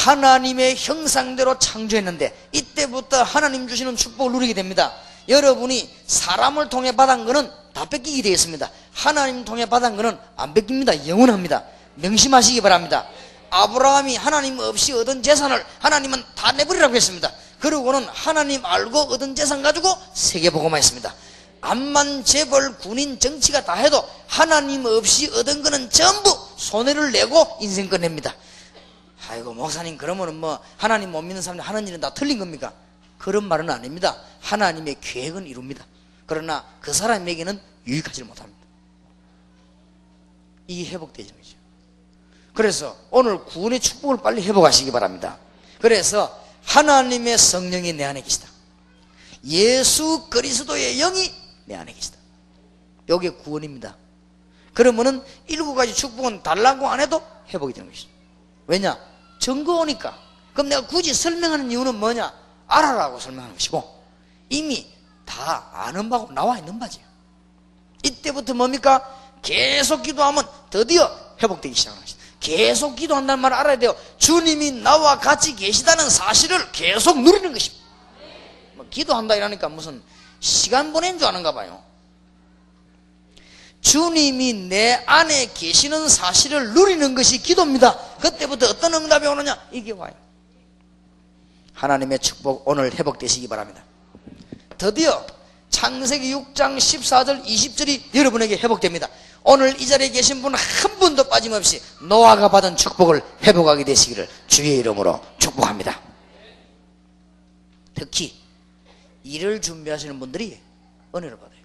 [0.00, 4.92] 하나님의 형상대로 창조했는데 이때부터 하나님 주시는 축복을 누리게 됩니다.
[5.28, 8.70] 여러분이 사람을 통해 받은 것은 다 뺏기게 되어 있습니다.
[8.92, 11.06] 하나님 통해 받은 것은 안 뺏깁니다.
[11.06, 11.64] 영원합니다.
[11.96, 13.06] 명심하시기 바랍니다.
[13.50, 17.30] 아브라함이 하나님 없이 얻은 재산을 하나님은 다 내버리라고 했습니다.
[17.58, 21.14] 그러고는 하나님 알고 얻은 재산 가지고 세계복음화 했습니다.
[21.60, 28.34] 암만 재벌 군인 정치가 다 해도 하나님 없이 얻은 거는 전부 손해를 내고 인생 끝냅니다.
[29.30, 32.72] 아이고 목사님 그러면은 뭐 하나님 못 믿는 사람이 하는 일은 다 틀린 겁니까?
[33.16, 34.20] 그런 말은 아닙니다.
[34.40, 35.86] 하나님의 계획은 이룹니다.
[36.26, 38.58] 그러나 그 사람에게는 유익하지 못합니다.
[40.66, 41.56] 이게 회복되는 거죠.
[42.54, 45.38] 그래서 오늘 구원의 축복을 빨리 회복하시기 바랍니다.
[45.80, 48.48] 그래서 하나님의 성령이 내 안에 계시다.
[49.44, 51.32] 예수 그리스도의 영이
[51.66, 52.18] 내 안에 계시다.
[53.08, 53.96] 이게 구원입니다.
[54.74, 58.08] 그러면은 일곱 가지 축복은 달라고 안 해도 회복이 되는 것이죠.
[58.66, 59.09] 왜냐?
[59.40, 60.16] 증거 오니까.
[60.52, 62.32] 그럼 내가 굳이 설명하는 이유는 뭐냐?
[62.68, 64.04] 알아라고 설명하는 것이고
[64.50, 64.86] 이미
[65.24, 67.02] 다 아는 바고 나와 있는 바지요.
[68.04, 69.16] 이때부터 뭡니까?
[69.42, 71.10] 계속 기도하면 드디어
[71.42, 72.20] 회복되기 시작하는 것이다.
[72.38, 73.96] 계속 기도한다는 말을 알아야 돼요.
[74.18, 77.84] 주님이 나와 같이 계시다는 사실을 계속 누리는 것입니다.
[78.74, 80.02] 뭐 기도한다 이러니까 무슨
[80.40, 81.82] 시간 보낸 줄 아는가 봐요.
[83.80, 87.96] 주님이 내 안에 계시는 사실을 누리는 것이 기도입니다.
[88.18, 89.58] 그때부터 어떤 응답이 오느냐?
[89.72, 90.12] 이게 와요.
[91.74, 93.82] 하나님의 축복 오늘 회복되시기 바랍니다.
[94.76, 95.24] 드디어
[95.70, 99.08] 창세기 6장 14절 20절이 여러분에게 회복됩니다.
[99.42, 105.20] 오늘 이 자리에 계신 분 한 분도 빠짐없이 노아가 받은 축복을 회복하게 되시기를 주의 이름으로
[105.38, 105.98] 축복합니다.
[107.94, 108.34] 특히
[109.24, 110.58] 일을 준비하시는 분들이
[111.14, 111.60] 은혜를 받아요.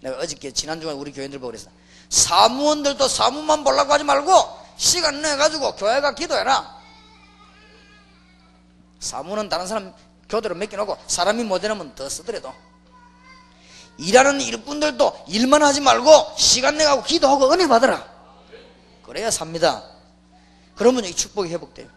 [0.00, 1.70] 내가 어저께 지난주에 우리 교인들 보고 그랬어.
[2.08, 4.32] 사무원들도 사무만 보려고 하지 말고
[4.76, 6.78] 시간 내 가지고 교회가 기도해라.
[8.98, 9.94] 사무는 다른 사람
[10.28, 12.52] 교대로 맡겨놓고 사람이 모자라면 더 쓰더라도
[13.98, 18.08] 일하는 일꾼들도 일만 하지 말고 시간 내 가고 기도하고 은혜 받으라.
[19.02, 19.84] 그래야 삽니다.
[20.76, 21.88] 그러면 이 축복이 회복돼요.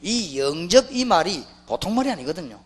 [0.00, 2.58] 이 영접 이 말이 보통 말이 아니거든요.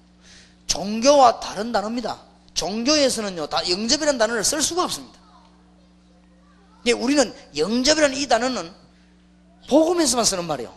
[0.66, 2.31] 종교와 다른 단어입니다.
[2.62, 5.18] 종교에서는요, 다 영접이라는 단어를 쓸 수가 없습니다.
[6.76, 8.72] 근데 우리는 영접이라는 이 단어는
[9.68, 10.72] 복음에서만 쓰는 말이에요.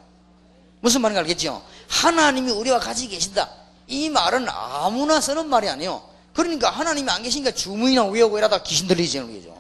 [0.82, 1.64] 무슨 말인지 알겠죠?
[1.88, 3.50] 하나님이 우리와 같이 계신다.
[3.88, 6.02] 이 말은 아무나 쓰는 말이 아니에요.
[6.34, 9.56] 그러니까 하나님이 안 계시니까 주문이나 외우고 이러다 귀신 들리지는 거죠.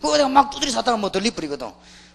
[0.00, 1.70] 그거 내가 막 두드리 샀다가 뭐 들리버리거든.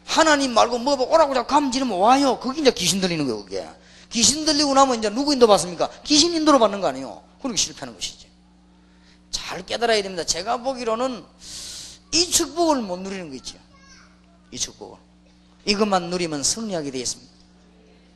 [0.05, 2.39] 하나님 말고 뭐 오라고 자꾸 가면 지르면 와요.
[2.39, 3.67] 그게 이제 귀신 들리는 거예요, 그게.
[4.09, 5.87] 귀신 들리고 나면 이제 누구 인도 받습니까?
[6.03, 7.21] 귀신 인도로 받는 거 아니에요.
[7.41, 8.28] 그러니 실패하는 것이지.
[9.31, 10.23] 잘 깨달아야 됩니다.
[10.23, 11.23] 제가 보기로는
[12.11, 13.57] 이 축복을 못 누리는 거 있죠.
[14.51, 14.97] 이 축복을.
[15.65, 17.31] 이것만 누리면 승리하게 되어 있습니다.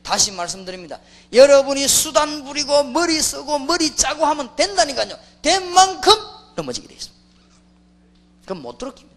[0.02, 1.00] 다시 말씀드립니다.
[1.32, 5.18] 여러분이 수단 부리고 머리 쓰고 머리 짜고 하면 된다니까요.
[5.40, 6.12] 된 만큼
[6.56, 7.24] 넘어지게 되어 있습니다.
[8.44, 9.14] 그럼 못 들었습니다.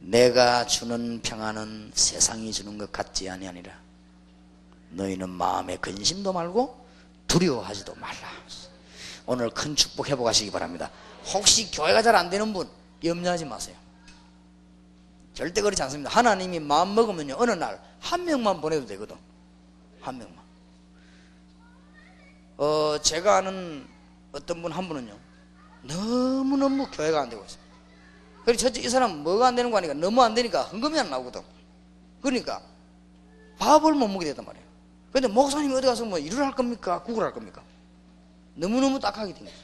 [0.00, 3.72] 내가 주는 평안은 세상이 주는 것 같지 아니하니라.
[4.90, 6.84] 너희는 마음에 근심도 말고
[7.28, 8.30] 두려워하지도 말라.
[9.26, 10.90] 오늘 큰 축복 회복하시기 바랍니다.
[11.32, 12.68] 혹시 교회가 잘 안 되는 분
[13.02, 13.76] 염려하지 마세요.
[15.32, 16.10] 절대 그렇지 않습니다.
[16.10, 19.16] 하나님이 마음 먹으면요 어느 날 한 명만 보내도 되거든.
[20.02, 20.44] 한 명만.
[22.58, 23.86] 어 제가 아는
[24.32, 25.16] 어떤 분 한 분은요
[25.82, 27.60] 너무 너무 교회가 안 되고 있어요.
[28.44, 31.40] 그리고 첫째 이 사람 뭐가 안 되는 거 아니까 너무 안 되니까 헌금이 안 나오거든.
[32.20, 32.60] 그러니까
[33.58, 34.66] 밥을 못 먹게 됐단 말이에요.
[35.12, 37.02] 근데 목사님이 어디 가서 뭐 일을 할 겁니까?
[37.02, 37.62] 국을 할 겁니까?
[38.54, 39.56] 너무너무 딱하게 된 거죠.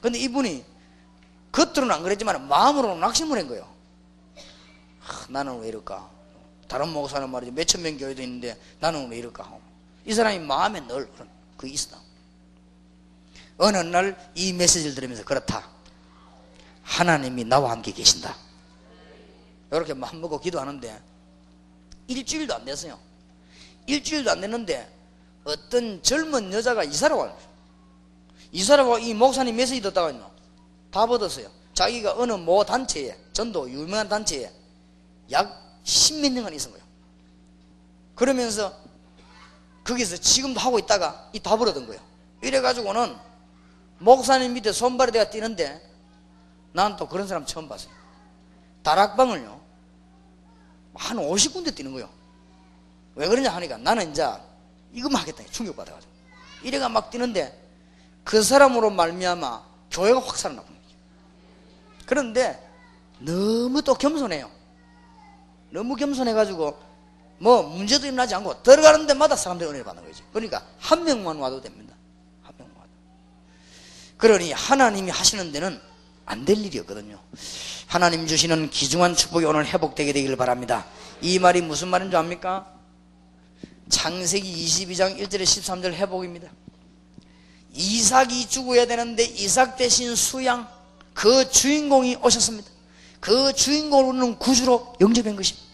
[0.00, 0.64] 근데 이분이
[1.52, 3.68] 겉으로는 안 그랬지만 마음으로는 낙심을 한 거예요.
[5.00, 6.10] 하, 나는 왜 이럴까?
[6.68, 7.52] 다른 목사는 말이죠.
[7.52, 9.58] 몇천 명 교회도 있는데 나는 왜 이럴까?
[10.04, 11.96] 이 사람이 마음에 늘 그런 그 있어.
[13.56, 15.66] 어느 날 이 메시지를 들으면서 그렇다.
[16.82, 18.36] 하나님이 나와 함께 계신다.
[19.72, 21.02] 이렇게 마음 먹고 기도하는데
[22.06, 22.98] 일주일도 안 됐어요.
[23.86, 24.90] 일주일도 안 됐는데
[25.44, 27.36] 어떤 젊은 여자가 이사를 와요.
[28.52, 30.12] 이사를 와, 이 목사님 메시지 듣다가
[30.90, 31.50] 다 받았어요.
[31.74, 34.50] 자기가 어느 모 단체에, 전도 유명한 단체에
[35.30, 36.84] 약 십몇 년간 있은 거예요.
[38.14, 38.74] 그러면서
[39.84, 42.00] 거기서 지금도 하고 있다가 이 다 벌어든 거예요.
[42.42, 43.16] 이래가지고는
[43.98, 45.82] 목사님 밑에 손발이 내가 뛰는데
[46.72, 47.92] 난 또 그런 사람 처음 봤어요.
[48.82, 49.60] 다락방을요.
[50.94, 52.08] 한 50군데 뛰는 거예요.
[53.14, 54.26] 왜 그러냐 하니까 나는 이제
[54.92, 55.44] 이것만 하겠다.
[55.50, 56.12] 충격받아가지고.
[56.62, 57.67] 이래가 막 뛰는데
[58.28, 60.78] 그 사람으로 말미암아 교회가 확 살아나고 거죠.
[62.04, 62.62] 그런데
[63.20, 64.50] 너무 또 겸손해요.
[65.70, 66.78] 너무 겸손해가지고
[67.38, 70.22] 뭐 문제도 일어나지 않고 들어가는 데마다 사람들이 은혜를 받는 거죠.
[70.30, 71.94] 그러니까 한 명만 와도 됩니다.
[72.42, 72.90] 한 명만 와도.
[74.18, 75.80] 그러니 하나님이 하시는 데는
[76.26, 77.18] 안 될 일이었거든요.
[77.86, 80.84] 하나님 주시는 귀중한 축복이 오늘 회복되게 되기를 바랍니다.
[81.22, 82.74] 이 말이 무슨 말인 줄 압니까?
[83.88, 86.50] 창세기 22장 1절에 13절 회복입니다.
[87.78, 90.68] 이삭이 죽어야 되는데 이삭 대신 수양
[91.14, 92.68] 그 주인공이 오셨습니다.
[93.20, 95.68] 그 주인공은 구주로 영접한 것입니다.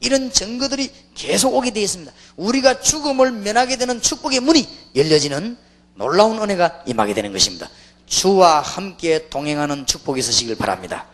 [0.00, 2.12] 이런 증거들이 계속 오게 되어 있습니다.
[2.36, 5.56] 우리가 죽음을 면하게 되는 축복의 문이 열려지는
[5.94, 7.70] 놀라운 은혜가 임하게 되는 것입니다.
[8.06, 11.06] 주와 함께 동행하는 축복이 있으시길 바랍니다.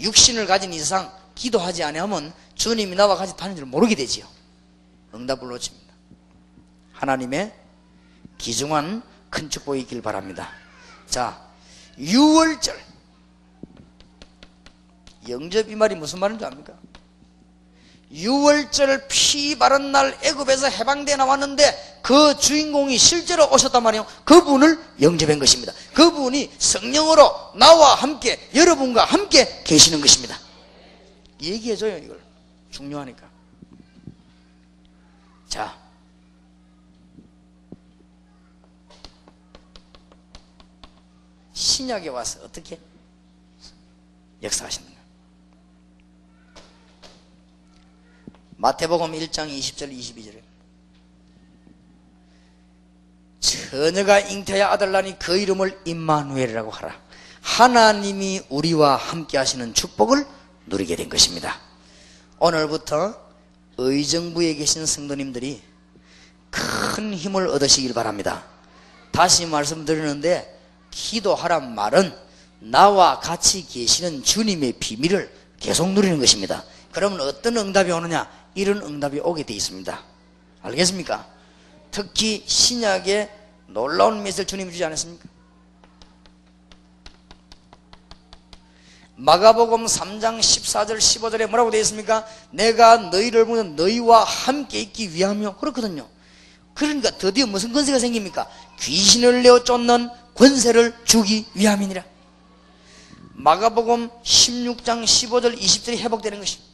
[0.00, 4.26] 육신을 가진 이상 기도하지 아니하면 주님이 나와 같이 다니는 줄 모르게 되지요.
[5.14, 5.94] 응답을 놓칩니다.
[6.92, 7.54] 하나님의
[8.36, 10.50] 기중한 큰 축복이 있길 바랍니다.
[11.08, 11.40] 자,
[11.98, 12.76] 6월절.
[15.28, 16.72] 영접 이 말이 무슨 말인지 압니까?
[18.12, 24.06] 6월절 피 바른 날 애굽에서 해방돼 나왔는데 그 주인공이 실제로 오셨단 말이에요.
[24.24, 25.72] 그분을 영접한 것입니다.
[25.92, 30.38] 그분이 성령으로 나와 함께 여러분과 함께 계시는 것입니다.
[31.42, 32.18] 얘기해줘요 이걸
[32.70, 33.28] 중요하니까.
[35.48, 35.76] 자,
[41.58, 42.78] 신약에 와서 어떻게
[44.40, 44.96] 역사하시는가?
[48.58, 50.40] 마태복음 1장 20절 22절에
[53.40, 56.96] 처녀가 잉태야 아들 나니 그 이름을 임마누엘이라고 하라.
[57.40, 60.26] 하나님이 우리와 함께 하시는 축복을
[60.66, 61.58] 누리게 된 것입니다.
[62.38, 63.20] 오늘부터
[63.78, 65.60] 의정부에 계신 성도님들이
[66.50, 68.44] 큰 힘을 얻으시길 바랍니다.
[69.10, 70.57] 다시 말씀드리는데
[70.90, 72.12] 기도하란 말은
[72.60, 76.64] 나와 같이 계시는 주님의 비밀을 계속 누리는 것입니다.
[76.92, 78.28] 그러면 어떤 응답이 오느냐?
[78.54, 80.02] 이런 응답이 오게 되어 있습니다.
[80.62, 81.26] 알겠습니까?
[81.90, 83.30] 특히 신약에
[83.68, 85.28] 놀라운 메시지를 주님이 주지 않았습니까?
[89.20, 92.24] 마가복음 3장 14절 15절에 뭐라고 되어 있습니까?
[92.50, 96.08] 내가 너희를 보면 너희와 함께 있기 위하며 그렇거든요.
[96.74, 98.48] 그러니까 드디어 무슨 권세가 생깁니까?
[98.78, 102.04] 귀신을 내어 쫓는 권세를 주기 위함이니라.
[103.34, 106.68] 마가복음 16장 15절 20절이 회복되는 것입니다.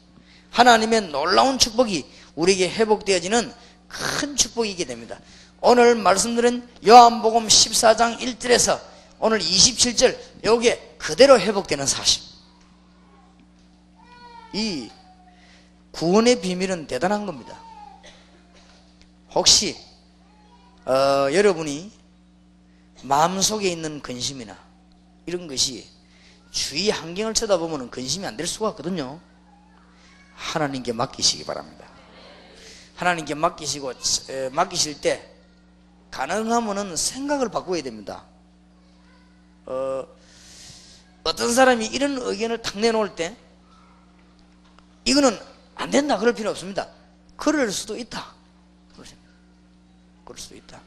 [0.51, 2.05] 하나님의 놀라운 축복이
[2.37, 3.53] 우리에게 회복되어지는
[3.89, 5.19] 큰 축복이게 됩니다.
[5.63, 8.81] 오늘 말씀드린 요한복음 14장 1절에서
[9.19, 12.23] 오늘 27절 요게 그대로 회복되는 사실.
[14.53, 14.91] 이
[15.91, 17.59] 구원의 비밀은 대단한 겁니다.
[19.35, 19.77] 혹시
[20.85, 22.04] 어, 여러분이
[23.05, 24.57] 마음속에 있는 근심이나
[25.27, 25.87] 이런 것이
[26.51, 29.21] 주위 환경을 쳐다보면 근심이 안 될 수가 없거든요.
[30.35, 31.87] 하나님께 맡기시기 바랍니다.
[32.97, 33.93] 하나님께 맡기시고
[34.31, 35.31] 에, 맡기실 때
[36.11, 38.25] 가능하면은 생각을 바꿔야 됩니다.
[39.67, 40.07] 어,
[41.25, 43.37] 어떤 사람이 이런 의견을 탁 내놓을 때
[45.05, 45.39] 이거는
[45.75, 46.89] 안 된다 그럴 필요 없습니다.
[47.37, 48.33] 그럴 수도 있다.
[50.25, 50.81] 그럴 수도 있다.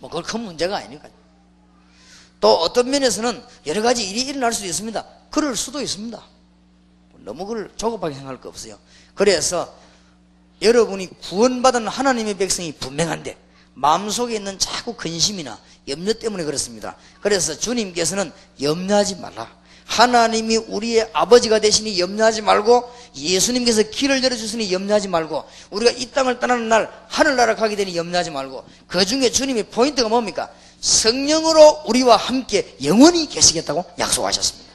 [0.00, 1.08] 뭐 그걸 큰 문제가 아니니까.
[2.40, 5.04] 또 어떤 면에서는 여러 가지 일이 일어날 수도 있습니다.
[5.30, 6.20] 그럴 수도 있습니다.
[7.18, 8.78] 너무 그걸 조급하게 생각할 거 없어요.
[9.14, 9.72] 그래서
[10.62, 13.36] 여러분이 구원받은 하나님의 백성이 분명한데
[13.74, 15.58] 마음속에 있는 자꾸 근심이나
[15.88, 16.96] 염려 때문에 그렇습니다.
[17.20, 19.59] 그래서 주님께서는 염려하지 말라.
[19.90, 26.68] 하나님이 우리의 아버지가 되시니 염려하지 말고 예수님께서 길을 열어주시니 염려하지 말고 우리가 이 땅을 떠나는
[26.68, 30.48] 날 하늘나라 가게 되니 염려하지 말고 그 중에 주님의 포인트가 뭡니까?
[30.80, 34.70] 성령으로 우리와 함께 영원히 계시겠다고 약속하셨습니다.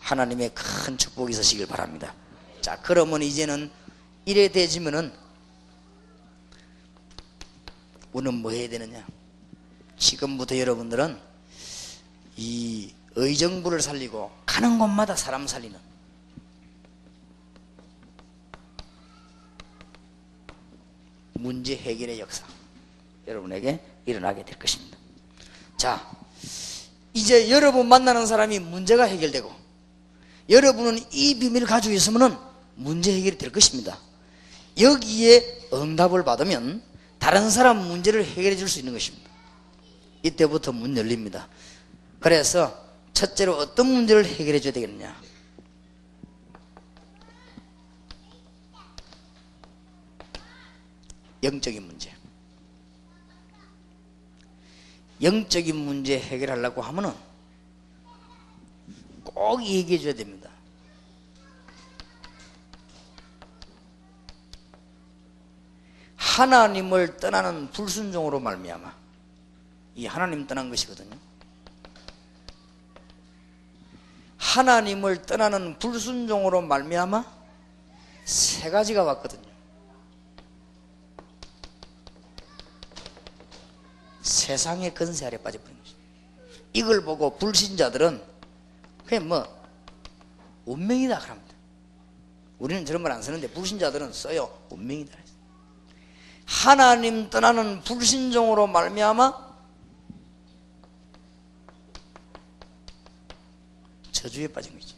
[0.00, 2.14] 하나님의 큰 축복이 있으시길 바랍니다.
[2.62, 3.70] 자, 그러면 이제는
[4.24, 5.12] 이래 되지면은
[8.14, 9.06] 우리는 뭐 해야 되느냐?
[9.98, 11.18] 지금부터 여러분들은
[12.38, 15.78] 이 의정부를 살리고 가는 곳마다 사람 살리는
[21.34, 22.46] 문제 해결의 역사
[23.26, 24.98] 여러분에게 일어나게 될 것입니다.
[25.76, 26.10] 자,
[27.12, 29.52] 이제 여러분 만나는 사람이 문제가 해결되고
[30.48, 32.38] 여러분은 이 비밀을 가지고 있으면
[32.74, 33.98] 문제 해결이 될 것입니다.
[34.78, 36.82] 여기에 응답을 받으면
[37.18, 39.30] 다른 사람 문제를 해결해 줄 수 있는 것입니다.
[40.22, 41.48] 이때부터 문 열립니다.
[42.18, 42.89] 그래서
[43.20, 45.14] 첫째로 어떤 문제를 해결해 줘야 되겠느냐?
[51.42, 52.16] 영적인 문제.
[55.20, 57.12] 영적인 문제 해결하려고 하면은
[59.22, 60.48] 꼭 얘기해 줘야 됩니다.
[66.16, 68.94] 하나님을 떠나는 불순종으로 말미암아
[69.96, 71.29] 이 하나님 떠난 것이거든요.
[74.54, 77.24] 하나님을 떠나는 불순종으로 말미암아
[78.24, 79.48] 세 가지가 왔거든요.
[84.22, 85.94] 세상의 건세 아래 빠져버린 거죠.
[86.72, 88.20] 이걸 보고 불신자들은
[89.06, 89.46] 그냥 뭐
[90.66, 91.54] 운명이다 그럽니다.
[92.58, 94.50] 우리는 저런 말 안 쓰는데 불신자들은 써요.
[94.70, 95.16] 운명이다.
[96.46, 99.49] 하나님 떠나는 불신종으로 말미암아
[104.20, 104.94] 저주에 빠진 거죠.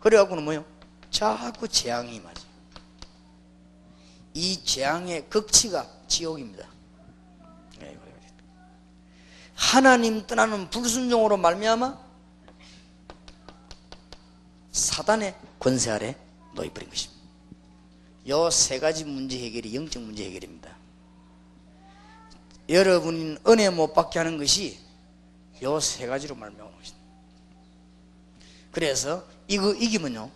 [0.00, 0.62] 그래갖고는 뭐요?
[1.10, 2.52] 자꾸 재앙이 맞아요.
[4.34, 6.66] 이 재앙의 극치가 지옥입니다.
[7.78, 7.96] 네,
[9.54, 11.98] 하나님 떠나는 불순종으로 말미암아
[14.72, 16.14] 사단의 권세 아래
[16.54, 17.22] 놓여버린 것입니다.
[18.28, 20.76] 요 세 가지 문제 해결이 영적 문제 해결입니다.
[22.68, 24.78] 여러분이 은혜 못 받게 하는 것이
[25.62, 27.01] 요 세 가지로 말미암은 것입니다.
[28.72, 30.30] 그래서 이거 이기면요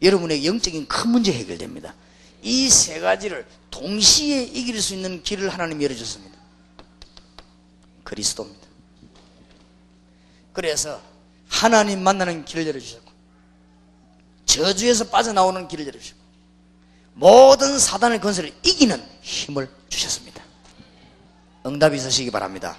[0.00, 1.94] 여러분의 영적인 큰 문제 해결됩니다.
[2.42, 6.38] 이 세 가지를 동시에 이길 수 있는 길을 하나님 열어줬습니다.
[8.04, 8.66] 그리스도입니다.
[10.54, 11.00] 그래서
[11.48, 13.10] 하나님 만나는 길을 열어주셨고
[14.46, 16.18] 저주에서 빠져나오는 길을 열어주시고
[17.14, 20.42] 모든 사단의 건설을 이기는 힘을 주셨습니다.
[21.66, 22.76] 응답이 있으시기 바랍니다.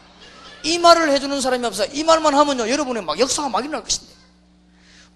[0.63, 1.85] 이 말을 해주는 사람이 없어.
[1.85, 4.10] 이 말만 하면요, 여러분의 막 역사가 막 일어날 것인데.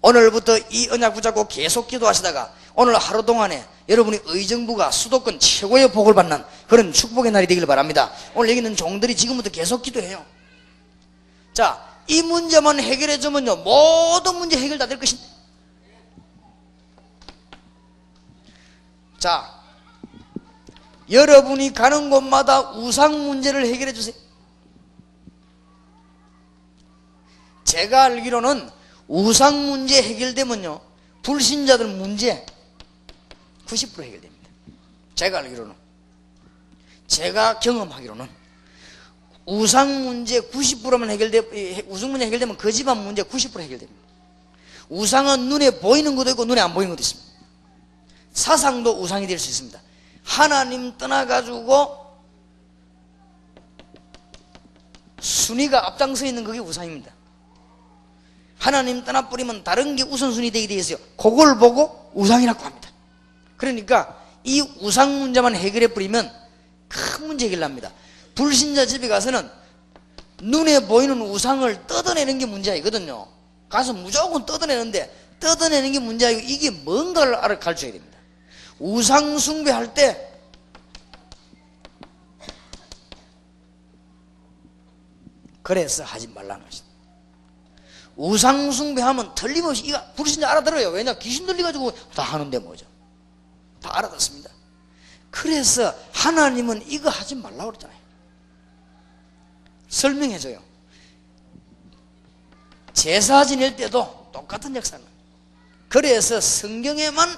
[0.06, 6.44] 오늘부터 이 언약 붙잡고 계속 기도하시다가 오늘 하루 동안에 여러분이 의정부가 수도권 최고의 복을 받는
[6.68, 8.12] 그런 축복의 날이 되길 바랍니다.
[8.36, 10.24] 오늘 여기 있는 종들이 지금부터 계속 기도해요.
[11.52, 15.28] 자, 이 문제만 해결해 주면요, 모든 문제 해결 다 될 것입니다.
[19.18, 19.60] 자,
[21.10, 24.14] 여러분이 가는 곳마다 우상 문제를 해결해 주세요.
[27.64, 28.70] 제가 알기로는
[29.08, 30.80] 우상 문제 해결되면요,
[31.22, 32.44] 불신자들 문제
[33.66, 34.48] 90% 해결됩니다.
[35.14, 35.74] 제가 알기로는.
[37.06, 38.28] 제가 경험하기로는.
[39.46, 44.06] 우상 문제 90%만 해결돼, 우상 문제 해결되면 그 집안 문제 90% 해결됩니다.
[44.88, 47.26] 우상은 눈에 보이는 것도 있고 눈에 안 보이는 것도 있습니다.
[48.32, 49.80] 사상도 우상이 될 수 있습니다.
[50.22, 52.06] 하나님 떠나가지고
[55.20, 57.15] 순위가 앞장서 있는 그게 우상입니다.
[58.58, 60.98] 하나님 떠나버리면 다른 게 우선순위 되게 되어 있어요.
[61.16, 62.90] 그걸 보고 우상이라고 합니다.
[63.56, 66.30] 그러니까 이 우상 문제만 해결해 버리면
[66.88, 67.92] 큰 문제 해결납니다.
[68.34, 69.48] 불신자 집에 가서는
[70.42, 73.26] 눈에 보이는 우상을 뜯어내는 게 문제이거든요.
[73.68, 78.18] 가서 무조건 뜯어내는데 뜯어내는 게 문제이고 이게 뭔가를 알아 가르쳐야 됩니다.
[78.78, 80.32] 우상 숭배할 때
[85.62, 86.85] 그래서 하지 말라는 것이다.
[88.16, 90.88] 우상 숭배하면 틀림없이 이거 불신자 알아들어요.
[90.88, 92.86] 왜냐 귀신 들려가지고 다 하는데 뭐죠?
[93.82, 94.50] 다 알아듣습니다.
[95.30, 97.98] 그래서 하나님은 이거 하지 말라고 그랬잖아요.
[99.88, 100.62] 설명해줘요.
[102.94, 105.04] 제사 지낼 때도 똑같은 역사는.
[105.88, 107.28] 그래서 성경에만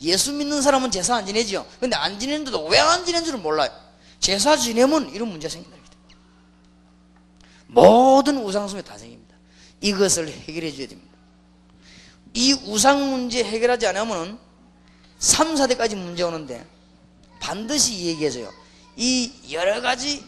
[0.00, 1.66] 예수 믿는 사람은 제사 안 지내죠.
[1.78, 3.70] 근데 안 지내는데도 왜 안 지내는 줄은 몰라요.
[4.20, 5.76] 제사 지내면 이런 문제 생긴다.
[7.66, 9.23] 모든 우상숭배 다 생깁니다.
[9.80, 11.14] 이것을 해결해 줘야 됩니다.
[12.34, 14.38] 이 우상 문제 해결하지 않으면
[15.18, 16.66] 3, 4대까지 문제 오는데
[17.40, 18.52] 반드시 얘기해줘요.
[18.96, 20.24] 이 여러 가지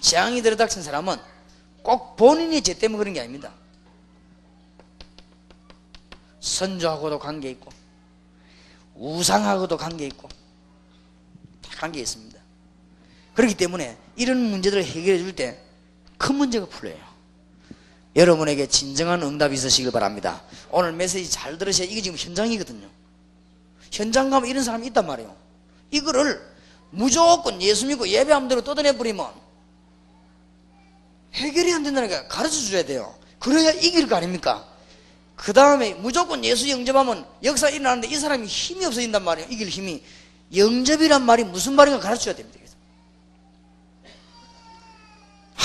[0.00, 1.16] 재앙이 들어닥친 사람은
[1.82, 3.52] 꼭 본인이 죄 때문에 그런 게 아닙니다.
[6.40, 7.70] 선조하고도 관계 있고
[8.94, 10.28] 우상하고도 관계 있고
[11.62, 12.38] 다 관계 있습니다.
[13.34, 15.69] 그렇기 때문에 이런 문제들을 해결해 줄 때
[16.20, 16.98] 큰 문제가 풀려요.
[18.14, 20.42] 여러분에게 진정한 응답이 있으시길 바랍니다.
[20.70, 22.86] 오늘 메시지 잘 들으셔야 이게 지금 현장이거든요.
[23.90, 25.34] 현장 가면 이런 사람이 있단 말이에요.
[25.90, 26.38] 이거를
[26.90, 29.30] 무조건 예수 믿고 예배함 대로 뜯어내버리면
[31.32, 33.14] 해결이 안 된다니까 가르쳐 줘야 돼요.
[33.38, 34.68] 그래야 이길 거 아닙니까?
[35.36, 39.48] 그 다음에 무조건 예수 영접하면 역사 일어나는데 이 사람이 힘이 없어진단 말이에요.
[39.50, 40.02] 이길 힘이.
[40.54, 42.59] 영접이란 말이 무슨 말인가 가르쳐 줘야 됩니다.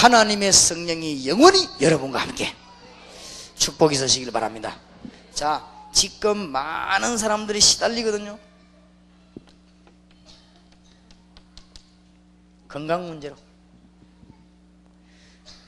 [0.05, 2.53] 하나님의 성령이 영원히 여러분과 함께
[3.55, 4.79] 축복이 있으시길 바랍니다.
[5.33, 8.37] 자, 지금 많은 사람들이 시달리거든요.
[12.67, 13.35] 건강 문제로.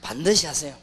[0.04, 0.78] 반드시 하세요.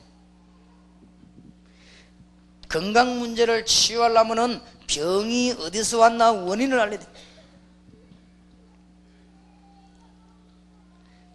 [2.69, 7.07] 건강 문제를 치유하려면 병이 어디서 왔나 원인을 알려야 돼.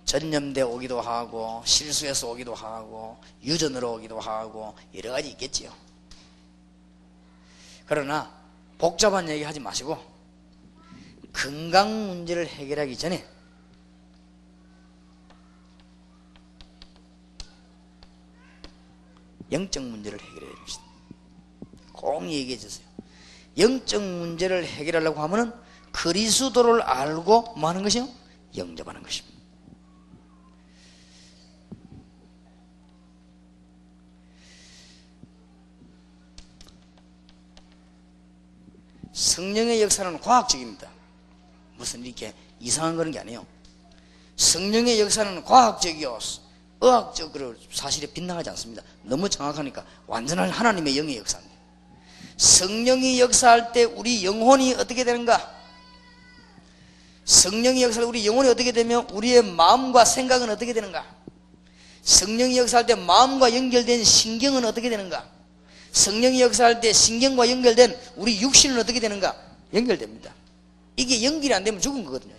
[0.10, 5.72] 전염돼 오기도 하고 실수해서 오기도 하고 유전으로 오기도 하고 여러 가지 있겠지요.
[7.86, 8.34] 그러나
[8.80, 10.00] 복잡한 얘기 하지 마시고
[11.32, 13.24] 건강 문제를 해결하기 전에
[19.52, 20.82] 영적 문제를 해결해야 됩니다.
[21.94, 22.88] 꼭 얘기해 주세요.
[23.60, 25.54] 영적 문제를 해결하려고 하면은
[25.92, 28.10] 그리스도를 알고 뭐 하는 것이요?
[28.58, 29.39] 영접하는 것입니다.
[39.40, 40.90] 성령의 역사는 과학적입니다.
[41.78, 43.46] 무슨 이렇게 이상한 그런 게 아니에요.
[44.36, 46.20] 성령의 역사는 과학적이요.
[46.82, 48.84] 의학적으로 사실에 빗나가지 않습니다.
[49.04, 51.56] 너무 정확하니까 완전한 하나님의 영의 역사입니다.
[52.36, 55.58] 성령이 역사할 때 우리 영혼이 어떻게 되는가?
[57.24, 61.06] 성령이 역사할 때 우리 영혼이 어떻게 되며 우리의 마음과 생각은 어떻게 되는가?
[62.02, 65.39] 성령이 역사할 때 마음과 연결된 신경은 어떻게 되는가?
[65.92, 69.36] 성령이 역사할 때 신경과 연결된 우리 육신은 어떻게 되는가?
[69.74, 70.34] 연결됩니다.
[70.96, 72.34] 이게 연결이 안 되면 죽은 거거든요.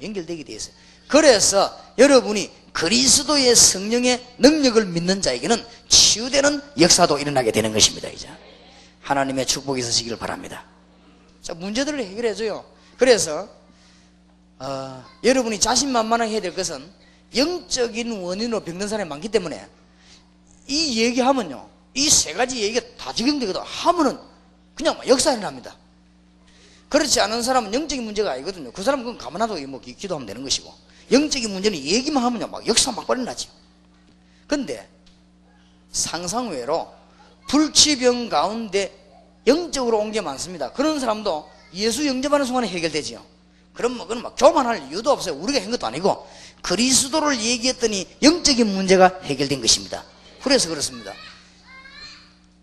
[0.44, 0.74] 돼 있어요.
[1.08, 8.08] 그래서 여러분이 그리스도의 성령의 능력을 믿는 자에게는 치유되는 역사도 일어나게 되는 것입니다.
[8.08, 8.28] 이제
[9.00, 10.64] 하나님의 축복이 있으시기를 바랍니다.
[11.42, 12.64] 자 문제들을 해결해줘요.
[12.96, 13.48] 그래서
[14.58, 16.86] 어, 여러분이 자신만만하게 해야 될 것은
[17.34, 19.66] 영적인 원인으로 병든 사람이 많기 때문에
[20.68, 21.68] 이 얘기하면요.
[21.94, 23.60] 이 세 가지 얘기가 다 적용되거든.
[23.62, 24.18] 하면은
[24.74, 25.76] 그냥 역사 일어납니다.
[26.88, 28.72] 그렇지 않은 사람은 영적인 문제가 아니거든요.
[28.72, 30.72] 그 사람은 그건 가만 놔두고 뭐 기- 기도하면 되는 것이고.
[31.12, 32.46] 영적인 문제는 얘기만 하면요.
[32.48, 33.48] 막 역사 막 벌어나죠.
[34.46, 34.88] 근데
[35.92, 36.92] 상상외로
[37.48, 38.96] 불치병 가운데
[39.46, 40.72] 영적으로 온 게 많습니다.
[40.72, 43.24] 그런 사람도 예수 영접하는 순간에 해결되지요.
[43.74, 45.34] 그럼 뭐 그건 막 교만할 이유도 없어요.
[45.36, 46.28] 우리가 한 것도 아니고
[46.62, 50.04] 그리스도를 얘기했더니 영적인 문제가 해결된 것입니다.
[50.42, 51.12] 그래서 그렇습니다.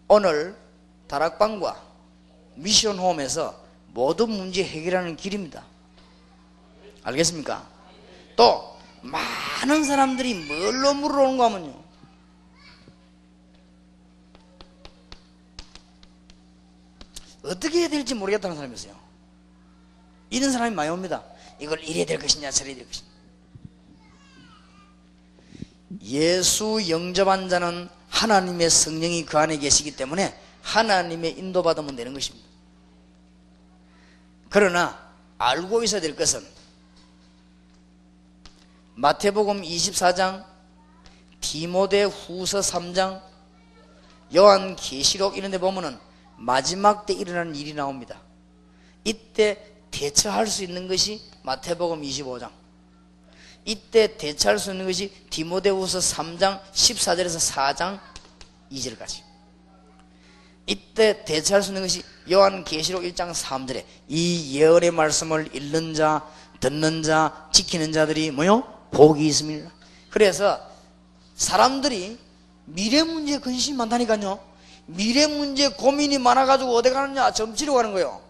[0.08, 0.58] 오늘
[1.08, 1.84] 다락방과
[2.56, 5.64] 미션홈에서 모든 문제 해결하는 길입니다.
[7.04, 7.68] 알겠습니까?
[8.36, 11.84] 또 많은 사람들이 뭘로 물어오는가 하면요.
[17.44, 18.96] 어떻게 해야 될지 모르겠다는 사람이 있어요.
[20.30, 21.24] 이런 사람이 많이 옵니다.
[21.60, 23.08] 이걸 이래야 될 것이냐 저래야 될 것이냐.
[26.04, 32.48] 예수 영접한 자는 하나님의 성령이 그 안에 계시기 때문에 하나님의 인도받으면 되는 것입니다.
[34.50, 36.44] 그러나 알고 있어야 될 것은
[38.96, 40.44] 마태복음 24장,
[41.42, 43.22] 디모데 후서 3장,
[44.36, 46.00] 요한 계시록 이런 데 보면은
[46.38, 48.20] 마지막 때 일어나는 일이 나옵니다.
[49.04, 52.50] 이때 대처할 수 있는 것이 마태복음 25장.
[53.68, 58.00] 이때 대처할 수 있는 것이 디모데후서 3장 14절에서 4장
[58.72, 59.22] 2절까지.
[60.66, 62.02] 이때 대처할 수 있는 것이
[62.32, 66.26] 요한 계시록 1장 3절에 이 예언의 말씀을 읽는 자,
[66.62, 68.64] 듣는 자, 지키는 자들이 뭐요?
[68.92, 69.70] 복이 있습니다.
[70.12, 70.62] 그래서
[71.36, 72.18] 사람들이
[72.64, 74.40] 미래 문제에 관심이 많다니까요.
[74.86, 77.34] 미래 문제 고민이 많아가지고 어디 가느냐?
[77.34, 78.22] 점치러 가는 거예요.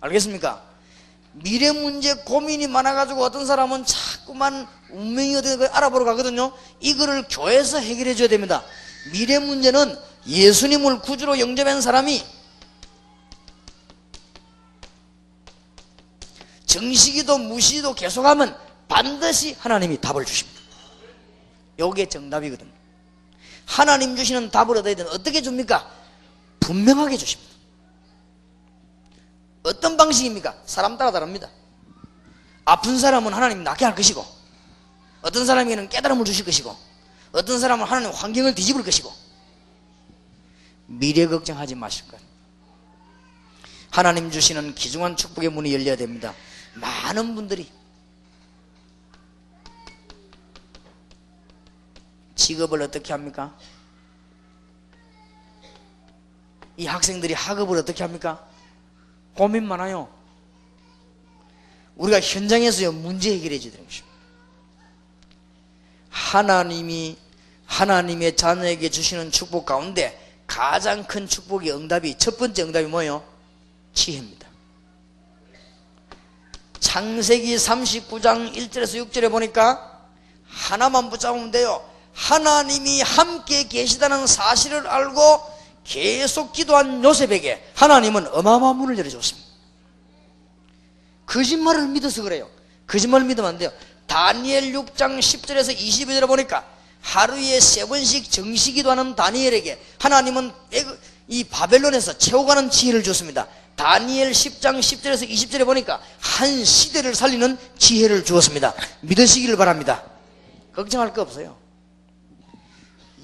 [0.00, 0.67] 알겠습니까?
[1.42, 6.52] 미래 문제 고민이 많아가지고 어떤 사람은 자꾸만 운명이 어떻게 알아보러 가거든요.
[6.80, 8.64] 이거를 교회에서 해결해 줘야 됩니다.
[9.12, 12.24] 미래 문제는 예수님을 구주로 영접한 사람이
[16.66, 18.56] 정식이도 무시도 계속하면
[18.88, 20.60] 반드시 하나님이 답을 주십니다.
[21.78, 22.70] 요게 정답이거든요.
[23.64, 25.88] 하나님 주시는 답을 얻어야 되는 어떻게 줍니까?
[26.60, 27.47] 분명하게 주십니다.
[29.68, 30.56] 어떤 방식입니까?
[30.64, 31.50] 사람 따라 다릅니다.
[32.64, 34.24] 아픈 사람은 하나님 낫게 할 것이고,
[35.20, 36.74] 어떤 사람에게는 깨달음을 주실 것이고,
[37.32, 39.12] 어떤 사람은 하나님 환경을 뒤집을 것이고,
[40.86, 42.18] 미래 걱정하지 마실 것.
[43.90, 46.34] 하나님 주시는 기중한 축복의 문이 열려야 됩니다.
[46.74, 47.70] 많은 분들이
[52.36, 53.54] 직업을 어떻게 합니까?
[56.78, 58.48] 이 학생들이 학업을 어떻게 합니까?
[59.38, 60.08] 고민 많아요.
[61.94, 64.18] 우리가 현장에서요 문제 해결해 되는 것입니다.
[66.10, 67.16] 하나님이
[67.66, 70.18] 하나님의 자녀에게 주시는 축복 가운데
[70.48, 73.22] 가장 큰 축복의 응답이 첫 번째 응답이 뭐예요?
[73.94, 74.48] 지혜입니다.
[76.80, 80.02] 창세기 39장 1절에서 6절에 보니까
[80.48, 81.88] 하나만 붙잡으면 돼요.
[82.12, 85.57] 하나님이 함께 계시다는 사실을 알고
[85.88, 89.48] 계속 기도한 요셉에게 하나님은 어마어마한 문을 열어줬습니다.
[91.26, 92.48] 거짓말을 믿어서 그래요.
[92.86, 93.70] 거짓말을 믿으면 안 돼요.
[94.06, 96.66] 다니엘 6장 10절에서 22절에 보니까
[97.00, 100.52] 하루에 세 번씩 정시 기도하는 다니엘에게 하나님은
[101.28, 103.46] 이 바벨론에서 채워가는 지혜를 줬습니다.
[103.76, 108.74] 다니엘 10장 10절에서 20절에 보니까 한 시대를 살리는 지혜를 주었습니다.
[109.00, 110.02] 믿으시기를 바랍니다.
[110.74, 111.56] 걱정할 거 없어요.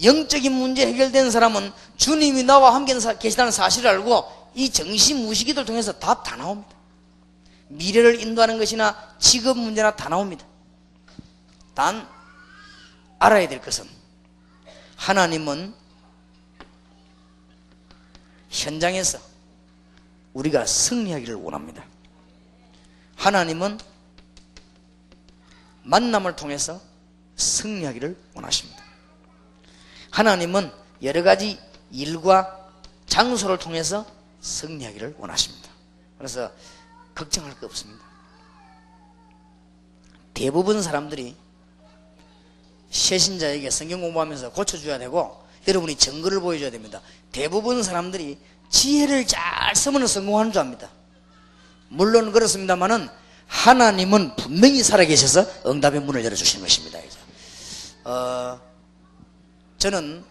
[0.03, 6.37] 영적인 문제 해결된 사람은 주님이 나와 함께 계시다는 사실을 알고 이 정신무시기도를 통해서 답 다
[6.37, 6.75] 나옵니다.
[7.69, 10.45] 미래를 인도하는 것이나 직업 문제나 다 나옵니다.
[11.75, 12.09] 단
[13.19, 13.89] 알아야 될 것은
[14.97, 15.75] 하나님은
[18.51, 19.19] 현장에서
[20.35, 21.85] 우리가 승리하기를 원합니다.
[23.17, 23.79] 하나님은
[25.83, 26.81] 만남을 통해서
[27.37, 28.84] 승리하기를 원하십니다.
[30.15, 30.71] 하나님은
[31.03, 31.59] 여러 가지
[31.91, 32.71] 일과
[33.07, 34.07] 장소를 통해서
[34.43, 35.69] 승리하기를 원하십니다.
[36.17, 36.53] 그래서
[37.17, 38.05] 걱정할 거 없습니다.
[40.33, 41.35] 대부분 사람들이
[42.91, 47.01] 새신자에게 성경 공부하면서 고쳐줘야 되고 여러분이 증거를 보여줘야 됩니다.
[47.33, 48.39] 대부분 사람들이
[48.71, 50.91] 지혜를 잘 쓰면 성공하는 줄 압니다.
[51.89, 53.09] 물론 그렇습니다만은
[53.49, 57.01] 하나님은 분명히 살아계셔서 응답의 문을 열어주시는 것입니다.
[58.05, 58.74] 어,
[59.85, 60.25] 저는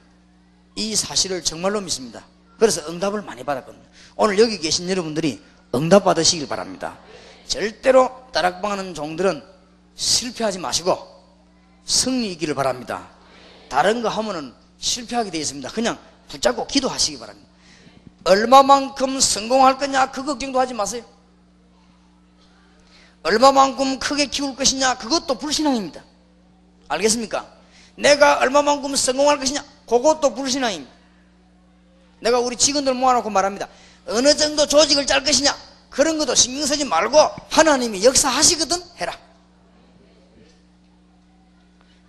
[0.75, 2.25] 이 사실을 정말로 믿습니다.
[2.57, 3.83] 그래서 응답을 많이 받았거든요.
[4.15, 5.39] 오늘 여기 계신 여러분들이
[5.75, 6.97] 응답 받으시길 바랍니다.
[7.45, 9.43] 절대로 따락방하는 종들은
[9.93, 10.97] 실패하지 마시고
[11.85, 13.11] 승리 있기를 바랍니다.
[13.69, 15.69] 다른 거 하면은 실패하게 되어 있습니다.
[15.69, 15.99] 그냥
[16.29, 17.47] 붙잡고 기도하시기 바랍니다.
[18.23, 21.05] 얼마만큼 성공할 거냐 그 걱정도 하지 마세요.
[23.21, 26.03] 얼마만큼 크게 키울 것이냐 그것도 불신앙입니다.
[26.87, 27.52] 알겠습니까?
[27.95, 30.91] 내가 얼마만큼 성공할 것이냐 그것도 불신앙입니다.
[32.19, 33.67] 내가 우리 직원들 모아놓고 말합니다.
[34.07, 35.55] 어느 정도 조직을 짤 것이냐
[35.89, 37.17] 그런 것도 신경 쓰지 말고
[37.49, 39.17] 하나님이 역사하시거든 해라.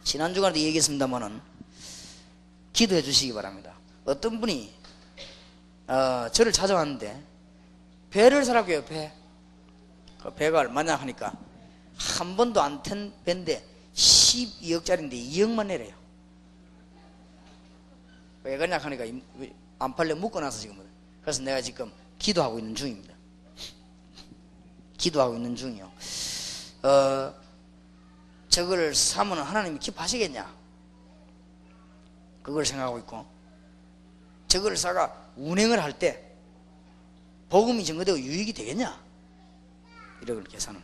[0.04, 1.40] 지난 주간에도 얘기했습니다만은
[2.72, 3.72] 기도해 주시기 바랍니다.
[4.04, 4.72] 어떤 분이
[5.86, 7.22] 어, 저를 찾아왔는데
[8.10, 9.12] 배를 사라고 해요 배.
[10.22, 11.32] 그 배가 얼마냐 하니까
[11.98, 13.64] 한 번도 안 탄 배인데
[13.94, 15.94] 12억짜리인데 2억만 내래요.
[18.42, 19.04] 왜 그러냐 하니까
[19.78, 20.84] 안 팔려 묶어놔서 지금
[21.22, 23.14] 그래서 내가 지금 기도하고 있는 중입니다.
[24.98, 25.90] 기도하고 있는 중이요.
[26.82, 27.34] 어,
[28.48, 30.54] 저거를 사면 하나님이 기뻐하시겠냐?
[32.42, 33.24] 그걸 생각하고 있고
[34.48, 36.30] 저거를 사가 운행을 할 때
[37.48, 39.00] 복음이 증거되고 유익이 되겠냐?
[40.22, 40.80] 이런 계산을.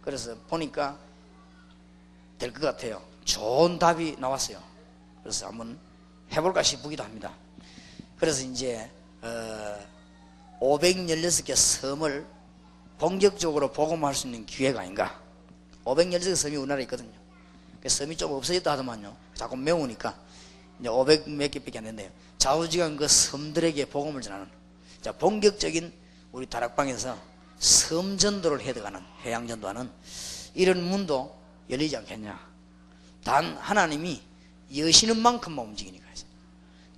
[0.00, 0.98] 그래서 보니까
[2.42, 3.00] 될 것 같아요.
[3.24, 4.60] 좋은 답이 나왔어요.
[5.22, 5.78] 그래서 한번
[6.32, 7.32] 해볼까 싶기도 합니다.
[8.18, 8.90] 그래서 이제
[9.20, 9.78] 어,
[10.60, 12.26] 516개 섬을
[12.98, 15.20] 본격적으로 복음할 수 있는 기회가 아닌가.
[15.84, 17.12] 516개 섬이 우리나라에 있거든요.
[17.80, 19.16] 그 섬이 좀 없어졌다 하더만요.
[19.34, 20.18] 자꾸 메우니까
[20.80, 22.10] 이제 500 몇 개밖에 안 된대요.
[22.38, 24.48] 좌우지간 그 섬들에게 복음을 전하는
[25.00, 25.92] 자 본격적인
[26.32, 27.16] 우리 다락방에서
[27.60, 29.88] 섬 전도를 해가는 해양 전도하는
[30.54, 31.41] 이런 문도
[31.72, 32.38] 열리지 않겠냐.
[33.24, 34.22] 단 하나님이
[34.76, 36.06] 여시는 만큼만 움직이니까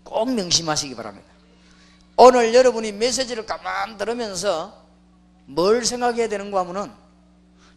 [0.03, 1.29] 꼭 명심하시기 바랍니다.
[2.17, 4.85] 오늘 여러분이 메시지를 가만 들으면서
[5.47, 6.93] 뭘 생각해야 되는가 하면은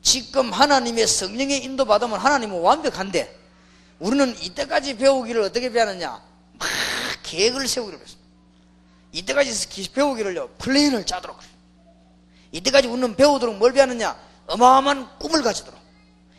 [0.02, 3.38] 지금 하나님의 성령의 인도 받으면 하나님은 완벽한데
[4.00, 6.70] 우리는 이때까지 배우기를 어떻게 배웠느냐 막
[7.24, 8.28] 계획을 세우기로 했습니다.
[9.12, 11.40] 이때까지 배우기를요 플랜을 짜도록
[12.52, 14.18] 이때까지 우리는 배우도록 뭘 배웠느냐
[14.48, 15.77] 어마어마한 꿈을 가지도록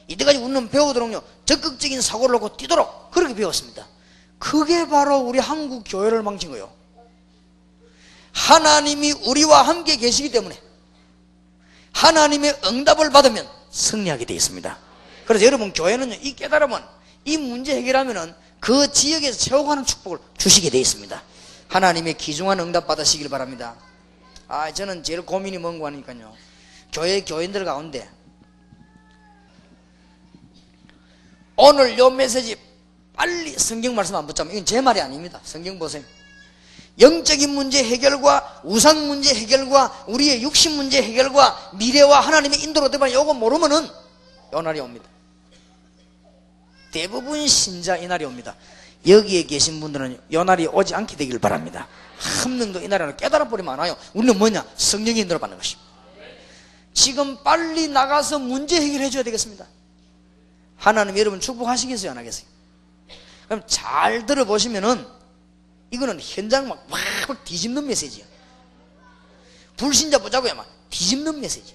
[0.09, 3.87] 이때까지 우리는 배우도록요 적극적인 사고를 놓고 뛰도록 그렇게 배웠습니다.
[4.39, 6.73] 그게 바로 우리 한국 교회를 망친 거예요.
[8.33, 10.61] 하나님이 우리와 함께 계시기 때문에
[11.93, 14.79] 하나님의 응답을 받으면 승리하게 되어 있습니다.
[15.27, 16.85] 그래서 여러분 교회는요, 이 깨달으면
[17.25, 21.23] 이 문제 해결하면은 그 지역에서 채워가는 축복을 주시게 되어 있습니다.
[21.69, 23.77] 하나님의 귀중한 응답 받으시길 바랍니다.
[24.47, 26.35] 아, 저는 제일 고민이 뭔가 하니까요.
[26.93, 28.09] 교회 교인들 가운데
[31.61, 32.57] 오늘 요 메시지
[33.15, 35.41] 빨리 성경 말씀 안 붙잡으면 이건 제 말이 아닙니다.
[35.43, 36.05] 성경 보세요.
[37.01, 43.35] 영적인 문제 해결과 우상 문제 해결과 우리의 육신 문제 해결과 미래와 하나님의 인도로 되면 요거
[43.35, 43.89] 모르면은
[44.53, 45.05] 요 날이 옵니다.
[46.93, 48.55] 대부분 신자 이 날이 옵니다.
[49.05, 51.89] 여기에 계신 분들은 요 날이 오지 않게 되기를 바랍니다.
[52.19, 53.97] 한 명도 이 날에는 깨달아 버리면 안 와요.
[54.15, 54.65] 우리는 뭐냐?
[54.77, 55.89] 성령의 인도를 받는 것입니다.
[56.95, 59.67] 지금 빨리 나가서 문제 해결해 줘야 되겠습니다.
[60.79, 62.13] 하나님 여러분 축복하시겠어요?
[62.13, 62.47] 안 하겠어요?
[63.47, 65.07] 그럼 잘 들어보시면은
[65.91, 68.25] 이거는 현장 막, 막 뒤집는 메시지야.
[69.77, 71.75] 불신자 보자고야 막 뒤집는 메시지.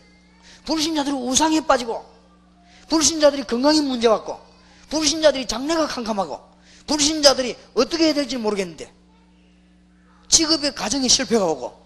[0.66, 2.06] 불신자들은 우상에 빠지고
[2.90, 4.40] 불신자들이 건강이 문제 같고
[4.90, 6.40] 불신자들이 장래가 캄캄하고
[6.88, 8.94] 불신자들이 어떻게 해야 될지 모르겠는데
[10.30, 11.82] 직업에 가정에 실패가 오고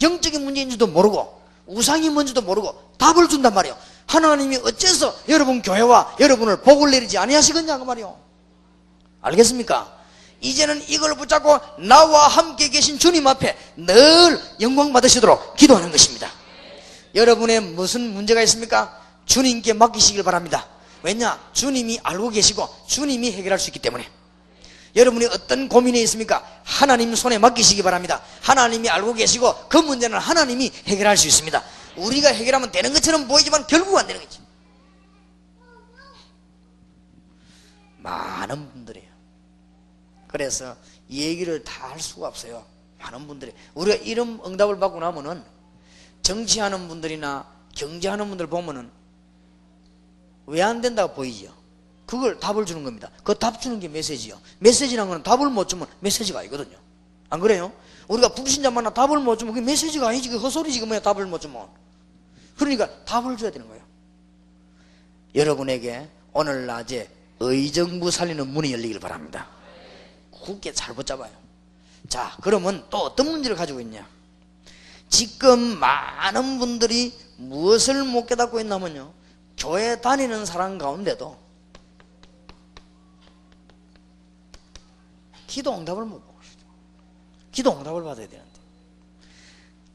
[0.00, 3.76] 영적인 문제인지도 모르고 우상이 뭔지도 모르고 답을 준단 말이에요.
[4.08, 8.16] 하나님이 어째서 여러분 교회와 여러분을 복을 내리지 아니하시겠냐 그 말이요.
[9.20, 9.96] 알겠습니까?
[10.40, 16.30] 이제는 이걸 붙잡고 나와 함께 계신 주님 앞에 늘 영광 받으시도록 기도하는 것입니다.
[17.14, 18.98] 여러분의 무슨 문제가 있습니까?
[19.26, 20.66] 주님께 맡기시길 바랍니다.
[21.02, 21.38] 왜냐?
[21.52, 24.08] 주님이 알고 계시고 주님이 해결할 수 있기 때문에.
[24.96, 26.44] 여러분이 어떤 고민이 있습니까?
[26.64, 28.22] 하나님 손에 맡기시기 바랍니다.
[28.40, 31.62] 하나님이 알고 계시고 그 문제는 하나님이 해결할 수 있습니다.
[31.98, 34.40] 우리가 해결하면 되는 것처럼 보이지만 결국 안 되는 거지.
[37.98, 39.08] 많은 분들이에요.
[40.28, 40.76] 그래서
[41.10, 42.64] 얘기를 다 할 수가 없어요.
[42.98, 43.52] 많은 분들이.
[43.74, 45.42] 우리가 이런 응답을 받고 나면은
[46.22, 48.90] 정치하는 분들이나 경제하는 분들 보면은
[50.46, 51.52] 왜 안 된다고 보이죠?
[52.06, 53.10] 그걸 답을 주는 겁니다.
[53.24, 54.38] 그 답 주는 게 메시지요.
[54.60, 56.76] 메시지라는 건 답을 못 주면 메시지가 아니거든요.
[57.30, 57.72] 안 그래요?
[58.08, 60.28] 우리가 불신자 만나 답을 못 주면 그게 메시지가 아니지.
[60.30, 60.80] 그 헛소리지.
[60.80, 61.68] 그 뭐야 답을 못 주면.
[62.58, 63.82] 그러니까 답을 줘야 되는 거예요.
[65.34, 67.08] 여러분에게 오늘 낮에
[67.40, 69.48] 의정부 살리는 문이 열리길 바랍니다.
[70.30, 71.30] 굳게 잘 붙잡아요.
[72.08, 74.06] 자, 그러면 또 어떤 문제를 가지고 있냐?
[75.08, 79.12] 지금 많은 분들이 무엇을 못 깨닫고 있냐면요.
[79.56, 81.38] 교회 다니는 사람 가운데도
[85.46, 86.70] 기도 응답을 못 보고 있어요.
[87.52, 88.50] 기도 응답을 받아야 되는데.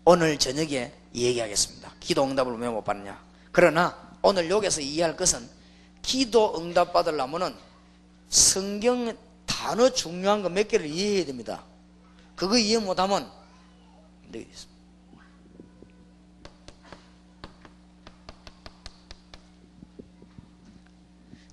[0.05, 1.82] 오늘 저녁에 얘기하겠습니다.
[2.03, 3.17] 기도 응답을 왜 못 받느냐?
[3.51, 5.49] 그러나 오늘 여기서 이해할 것은
[6.01, 7.55] 기도 응답 받으려면은
[8.29, 11.63] 성경 단어 중요한 거 몇 개를 이해해야 됩니다.
[12.35, 13.23] 그거 이해 못하면
[14.25, 14.73] 안 되겠습니다.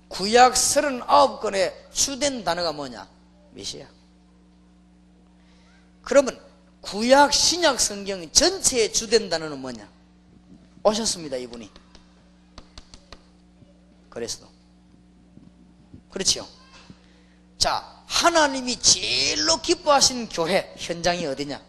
[0.09, 3.09] 구약 39권의 주된 단어가 뭐냐?
[3.53, 3.87] 메시아.
[6.03, 6.39] 그러면
[6.81, 9.89] 구약 신약 성경 전체의 주된 단어는 뭐냐?
[10.83, 11.71] 오셨습니다, 이분이.
[14.09, 14.49] 그래서
[16.11, 16.47] 그렇지요.
[17.59, 21.61] 자, 하나님이 제일로 기뻐하시는 교회 현장이 어디냐?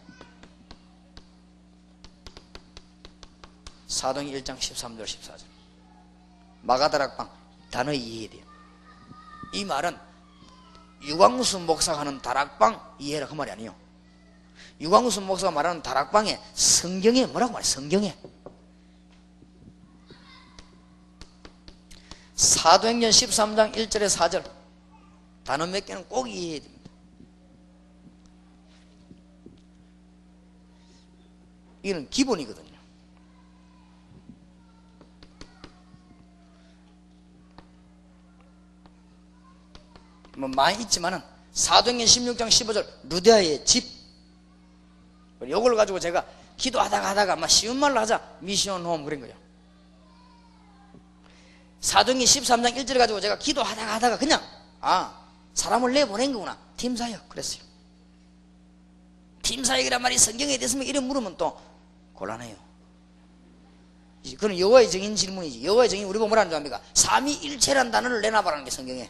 [3.88, 5.42] 사동 1장 13절 14절.
[6.62, 7.30] 마가다락방
[7.70, 8.46] 단어 이해해야 돼요.
[9.54, 9.98] 이 말은
[11.04, 13.76] 유광수 목사가 하는 다락방 이해라 그 말이 아니에요.
[14.80, 17.64] 유광수 목사가 말하는 다락방에 성경에 뭐라고 말해?
[17.66, 18.18] 성경에
[22.42, 24.44] 사도행전 13장 1절에 4절
[25.44, 26.90] 단어 몇 개는 꼭 이해해야 됩니다.
[31.84, 32.80] 이는 기본이거든요.
[40.36, 41.22] 뭐 많이 있지만은
[41.52, 43.86] 사도행전 16장 15절 루데아의 집
[45.46, 46.26] 이걸 가지고 제가
[46.58, 49.41] 기도하다가 하다가 막 쉬운 말로 하자 미션 홈 그런 거예요.
[51.82, 54.42] 사도행전 13장 1절을 가지고 제가 기도하다가 하다가 그냥
[54.80, 55.20] 아
[55.54, 57.64] 사람을 내보낸 거구나 팀 사역 그랬어요.
[59.42, 61.60] 팀 사역이란 말이 성경에 대해서 이런 물으면 또
[62.14, 62.56] 곤란해요.
[64.24, 65.66] 그건 여호와의 정인 질문이지.
[65.66, 66.80] 여호와의 정인 우리 보면 뭐라는 줄 압니까?
[66.94, 69.10] 삼위일체란 단어를 내놔봐라는 게 성경에.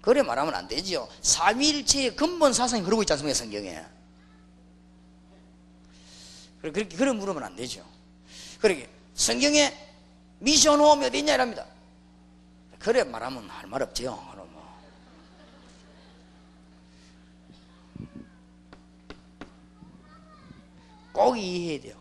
[0.00, 1.06] 그래 말하면 안 되지요.
[1.20, 3.84] 삼위일체의 근본 사상이 그러고 있지 않습니까 성경에.
[6.62, 7.84] 그렇게 그런 물으면 안 되죠.
[8.60, 9.89] 그러게 성경에
[10.40, 11.64] 미션 홈이 어디 있냐 이랍니다.
[12.78, 14.18] 그래 말하면 할 말 없지요.
[14.32, 14.62] 그럼 뭐.
[21.12, 22.00] 꼭 이해해야 돼요.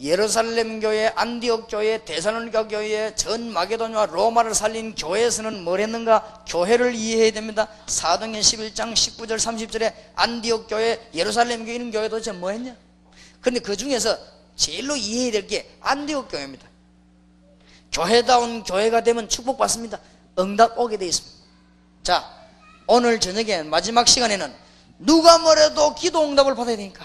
[0.00, 6.44] 예루살렘 교회, 안디옥 교회, 대사로니가 교회, 전 마게도니와 로마를 살린 교회에서는 뭘 했는가?
[6.48, 7.68] 교회를 이해해야 됩니다.
[7.86, 12.74] 사도행전 11장 19절 30절에 안디옥 교회, 예루살렘 교회 있는 교회 도대체 뭐 했냐?
[13.40, 14.18] 근데 그 중에서
[14.56, 16.66] 제일로 이해해야 될 게 안디옥 교회입니다.
[17.92, 20.00] 교회다운 교회가 되면 축복받습니다.
[20.38, 21.42] 응답 오게 되어 있습니다.
[22.02, 22.24] 자,
[22.86, 24.52] 오늘 저녁에 마지막 시간에는
[24.98, 27.04] 누가 뭐래도 기도 응답을 받아야 되니까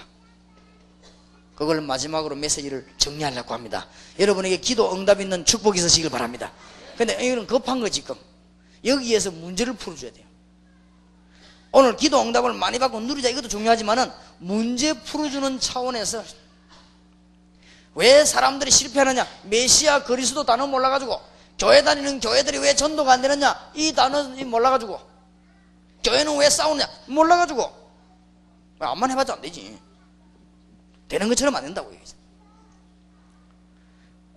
[1.55, 3.87] 그걸 마지막으로 메시지를 정리하려고 합니다.
[4.19, 6.51] 여러분에게 기도 응답 있는 축복이 있으시길 바랍니다.
[6.97, 8.15] 근데 이거는 급한 거 지금.
[8.85, 10.25] 여기에서 문제를 풀어줘야 돼요.
[11.71, 16.23] 오늘 기도 응답을 많이 받고 누리자 이것도 중요하지만은 문제 풀어주는 차원에서
[17.97, 19.27] 왜 사람들이 실패하느냐?
[19.45, 21.19] 메시아 그리스도 단어 몰라가지고
[21.57, 23.71] 교회 다니는 교회들이 왜 전도가 안 되느냐?
[23.73, 24.99] 이 단어 몰라가지고
[26.03, 26.87] 교회는 왜 싸우느냐?
[27.07, 27.73] 몰라가지고
[28.79, 29.79] 암만 해봤자 안 되지.
[31.07, 32.15] 되는 것처럼 안 된다고 얘기죠.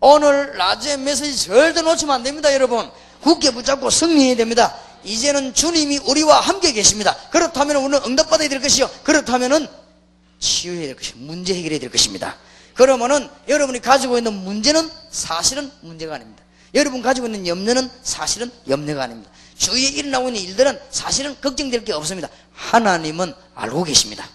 [0.01, 2.91] 오늘 낮에 메시지 절대 놓치면 안 됩니다, 여러분.
[3.21, 4.75] 굳게 붙잡고 승리해야 됩니다.
[5.05, 7.15] 이제는 주님이 우리와 함께 계십니다.
[7.31, 8.89] 그렇다면 우리는 응답받아야 될 것이요.
[9.05, 9.69] 그렇다면 은
[10.39, 12.39] 치유해야 될 것이 문제 해결해야 될 것입니다.
[12.81, 16.43] 그러면은 여러분이 가지고 있는 문제는 사실은 문제가 아닙니다.
[16.73, 19.31] 여러분 가지고 있는 염려는 사실은 염려가 아닙니다.
[19.59, 22.31] 주위에 일어나고 있는 일들은 사실은 걱정될 게 없습니다.
[22.55, 24.27] 하나님은 알고 계십니다.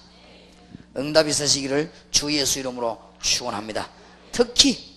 [0.95, 3.89] 응답이 있으시기를 주 예수 이름으로 축원합니다.
[4.31, 4.93] 특히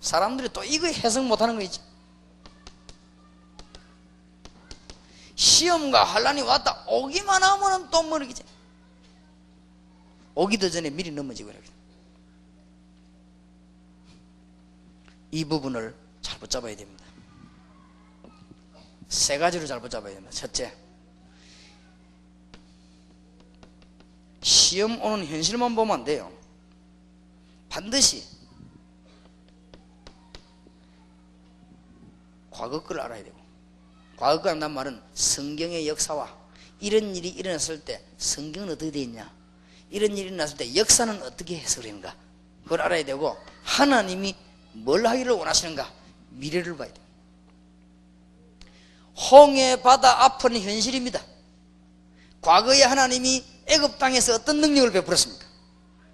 [0.00, 1.78] 사람들이 또 이거 해석 못하는 거 있지.
[5.36, 8.42] 시험과 환란이 왔다 오기만 하면은 또 모르겠지.
[10.36, 11.70] 오기도 전에 미리 넘어지고 이렇게.
[15.32, 17.04] 이 부분을 잘 붙잡아야 됩니다.
[19.08, 20.30] 세 가지로 잘 붙잡아야 됩니다.
[20.30, 20.76] 첫째,
[24.42, 26.30] 시험 오는 현실만 보면 안 돼요.
[27.70, 28.24] 반드시
[32.50, 33.36] 과거 걸 알아야 되고
[34.16, 36.36] 과거 걸 한단 말은 성경의 역사와
[36.80, 39.45] 이런 일이 일어났을 때 성경은 어떻게 되어 있냐
[39.90, 42.14] 이런 일이 일어났을 때 역사는 어떻게 해석되는가
[42.64, 44.34] 그걸 알아야 되고 하나님이
[44.72, 45.90] 뭘 하기를 원하시는가
[46.30, 47.00] 미래를 봐야 돼
[49.30, 51.20] 홍해 바다 앞은 현실입니다
[52.40, 55.44] 과거에 하나님이 애굽 땅에서 어떤 능력을 베풀었습니까?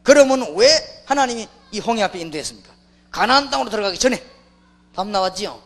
[0.02, 0.68] 그러면 왜
[1.06, 2.72] 하나님이 이 홍해 앞에 인도했습니까?
[3.10, 4.24] 가나안 땅으로 들어가기 전에
[4.94, 5.62] 답 나왔지요?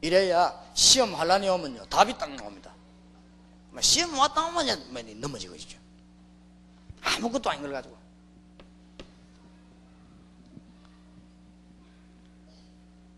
[0.00, 2.73] 이래야 시험 한란이 오면요 답이 딱 나옵니다.
[3.74, 5.76] 뭐 시험 왔다 오면 뭐 넘어지고 있죠.
[7.02, 7.98] 아무것도 아닌 걸 가지고.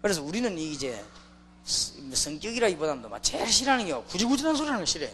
[0.00, 1.04] 그래서 우리는 이제
[1.64, 5.10] 성격이라기보다는 막 제일 싫어하는 게 구지구지한 소리 하는 거 싫어요.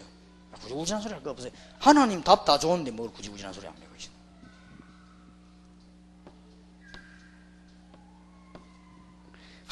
[0.61, 1.51] 구지구지한 소리 할 거 없어요.
[1.77, 3.93] 하나님 답 다 좋은데 뭘 구지구지한 소리 합니까?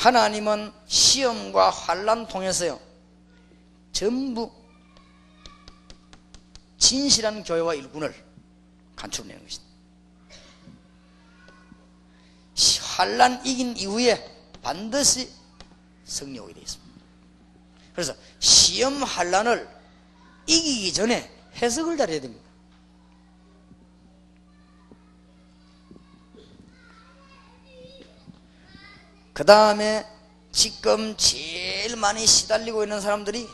[0.02, 2.80] 하나님은 시험과 환란 통해서요
[3.92, 4.52] 전부
[6.82, 8.14] 진실한 교회와 일꾼을
[8.96, 9.72] 간출내는 것입니다.
[12.98, 15.32] 환란 이긴 이후에 반드시
[16.06, 17.02] 승리하게 되어 있습니다.
[17.94, 19.70] 그래서 시험 환란을
[20.48, 22.50] 이기기 전에 해석을 잘해야 됩니다.
[29.34, 30.06] 그 다음에
[30.52, 33.48] 지금 제일 많이 시달리고 있는 사람들이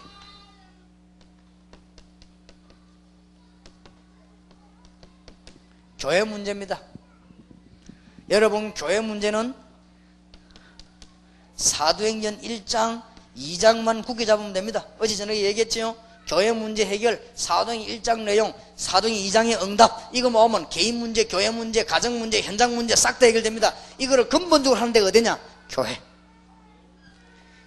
[5.99, 6.79] 교회 문제입니다.
[8.29, 9.53] 여러분, 교회 문제는
[11.55, 13.01] 사도행전 1장,
[13.35, 14.85] 2장만 굳게 잡으면 됩니다.
[14.99, 15.95] 어제 저녁에 얘기했죠?
[16.27, 21.83] 교회 문제 해결, 사도행 1장 내용, 사도행 2장의 응답, 이거 모으면 개인 문제, 교회 문제,
[21.83, 23.73] 가정 문제, 현장 문제 싹 다 해결됩니다.
[23.97, 25.39] 이거를 근본적으로 하는 데가 어디냐?
[25.69, 25.99] 교회.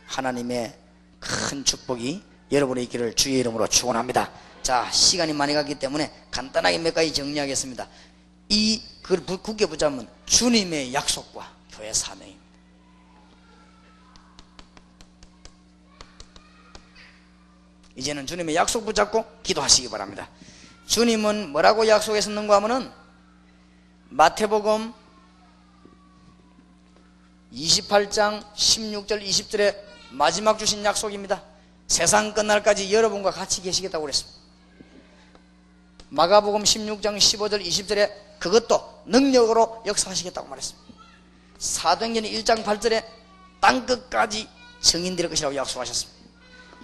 [0.06, 0.74] 하나님의
[1.18, 2.22] 큰 축복이
[2.52, 4.30] 여러분의 있기를 주의 이름으로 축원합니다.
[4.62, 7.88] 자, 시간이 많이 갔기 때문에 간단하게 몇 가지 정리하겠습니다.
[8.51, 12.40] 이 그걸 굳게 붙잡으면 주님의 약속과 교회 사명입니다.
[17.96, 20.28] 이제는 주님의 약속 붙잡고 기도하시기 바랍니다.
[20.86, 22.90] 주님은 뭐라고 약속했었는가 하면은
[24.09, 24.92] 마태복음
[27.53, 29.76] 28장 16절 20절에
[30.11, 31.42] 마지막 주신 약속입니다.
[31.86, 34.39] 세상 끝날까지 여러분과 같이 계시겠다고 그랬습니다.
[36.11, 40.90] 마가복음 16장 15절 20절에 그것도 능력으로 역사하시겠다고 말했습니다.
[41.58, 43.04] 사도행전 1장 8절에
[43.61, 44.48] 땅 끝까지
[44.80, 46.20] 증인될 것이라고 약속하셨습니다.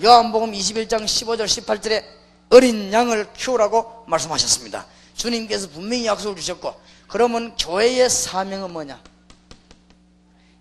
[0.05, 2.05] 요한복음 21장 15절 18절에
[2.51, 4.87] 어린 양을 키우라고 말씀하셨습니다.
[5.14, 9.01] 주님께서 분명히 약속을 주셨고 그러면 교회의 사명은 뭐냐?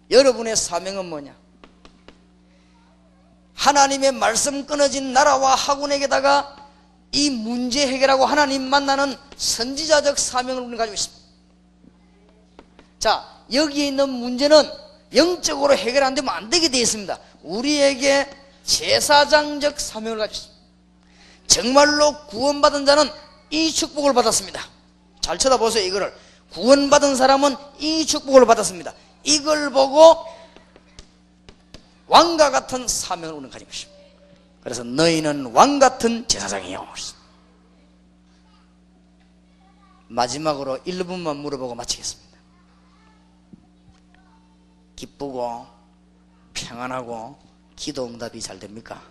[0.10, 1.36] 여러분의 사명은 뭐냐?
[3.54, 6.65] 하나님의 말씀 끊어진 나라와 학원에게다가
[7.12, 11.26] 이 문제 해결하고 하나님 만나는 선지자적 사명을 우리는 가지고 있습니다.
[13.00, 14.70] 자, 여기에 있는 문제는
[15.14, 17.18] 영적으로 해결 안 되면 안 되게 되어 있습니다.
[17.44, 18.30] 우리에게
[18.66, 20.56] 제사장적 사명을 가지고 있습니다.
[21.48, 23.10] 정말로 구원받은 자는
[23.50, 24.62] 이 축복을 받았습니다.
[25.22, 26.14] 잘 쳐다보세요, 이거를.
[26.52, 28.94] 구원받은 사람은 이 축복을 받았습니다.
[29.24, 30.26] 이걸 보고
[32.08, 33.95] 왕과 같은 사명을 우리는 가지고 있습니다.
[34.66, 36.88] 그래서 너희는 왕 같은 제사장이요.
[40.08, 42.40] 마지막으로 1분만 물어보고 마치겠습니다.
[44.96, 45.68] 기쁘고
[46.56, 47.38] 평안하고
[47.76, 49.04] 기도 응답이 잘 됩니까?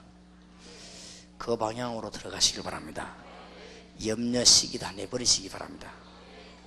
[1.38, 3.14] 그 방향으로 들어가시길 바랍니다.
[4.04, 5.92] 염려 시기 다 내버리시기 바랍니다.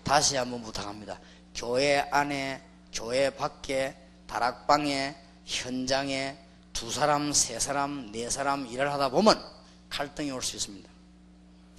[0.06, 1.20] 다시 한번 부탁합니다.
[1.54, 5.14] 교회 안에, 교회 밖에, 다락방에,
[5.44, 6.47] 현장에
[6.78, 9.44] 두 사람, 세 사람, 네 사람 일을 하다 보면
[9.90, 10.88] 갈등이 올 수 있습니다.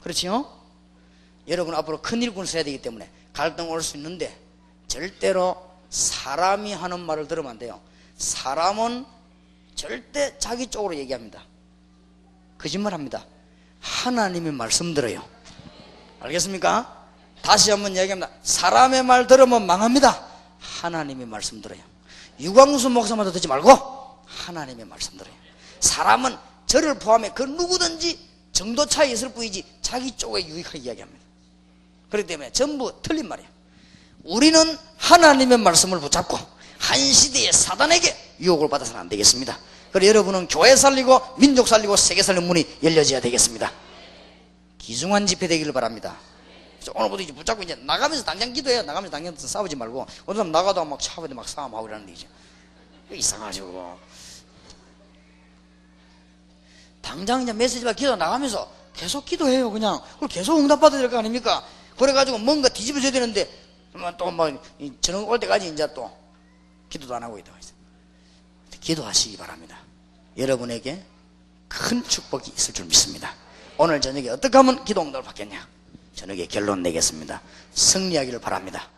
[0.02, 0.52] 그렇지요?
[1.46, 4.36] 여러분 앞으로 큰 일꾼을 써야 되기 때문에 갈등 올 수 있는데
[4.88, 5.56] 절대로
[5.88, 7.80] 사람이 하는 말을 들으면 안 돼요.
[8.16, 9.06] 사람은
[9.76, 11.44] 절대 자기 쪽으로 얘기합니다.
[12.58, 13.24] 거짓말 합니다.
[13.80, 15.24] 하나님의 말씀 들어요.
[16.18, 17.06] 알겠습니까?
[17.40, 18.30] 다시 한번 얘기합니다.
[18.42, 20.26] 사람의 말 들으면 망합니다.
[20.58, 21.80] 하나님의 말씀 들어요.
[22.40, 23.97] 유광수 목사마다 듣지 말고
[24.28, 25.34] 하나님의 말씀 들어요.
[25.80, 28.18] 사람은 저를 포함해 그 누구든지
[28.52, 31.24] 정도 차이 있을 뿐이지 자기 쪽에 유익하게 이야기합니다.
[32.10, 33.48] 그렇기 때문에 전부 틀린 말이에요.
[34.24, 36.38] 우리는 하나님의 말씀을 붙잡고
[36.78, 39.58] 한 시대의 사단에게 유혹을 받아서는 안 되겠습니다.
[39.92, 43.72] 그래서 여러분은 교회 살리고 민족 살리고 세계 살리는 문이 열려져야 되겠습니다.
[44.78, 46.16] 기중한 집회 되기를 바랍니다.
[46.94, 48.82] 오늘부터 이제 붙잡고 이제 나가면서 당장 기도해요.
[48.82, 52.28] 나가면서 당장 싸우지 말고 어느 사람 나가도 막 차고도 막 싸움하고 이러는 얘기죠.
[53.10, 53.98] 이상하죠.
[57.08, 59.70] 당장 이제 메시지가 기도 나가면서 계속 기도해요.
[59.70, 61.64] 그냥 그걸 계속 응답받아야 될 거 아닙니까?
[61.96, 63.48] 그래가지고 뭔가 뒤집어져야 되는데
[64.18, 64.62] 또뭐
[65.00, 66.10] 저녁 올 때까지 이제 또
[66.90, 67.50] 기도도 안 하고 있다.
[68.80, 69.78] 기도하시기 바랍니다.
[70.36, 71.02] 여러분에게
[71.66, 73.34] 큰 축복이 있을 줄 믿습니다.
[73.78, 75.66] 오늘 저녁에 어떻게 하면 기도 응답을 받겠냐?
[76.14, 77.40] 저녁에 결론 내겠습니다.
[77.74, 78.88] 승리하기를 바랍니다.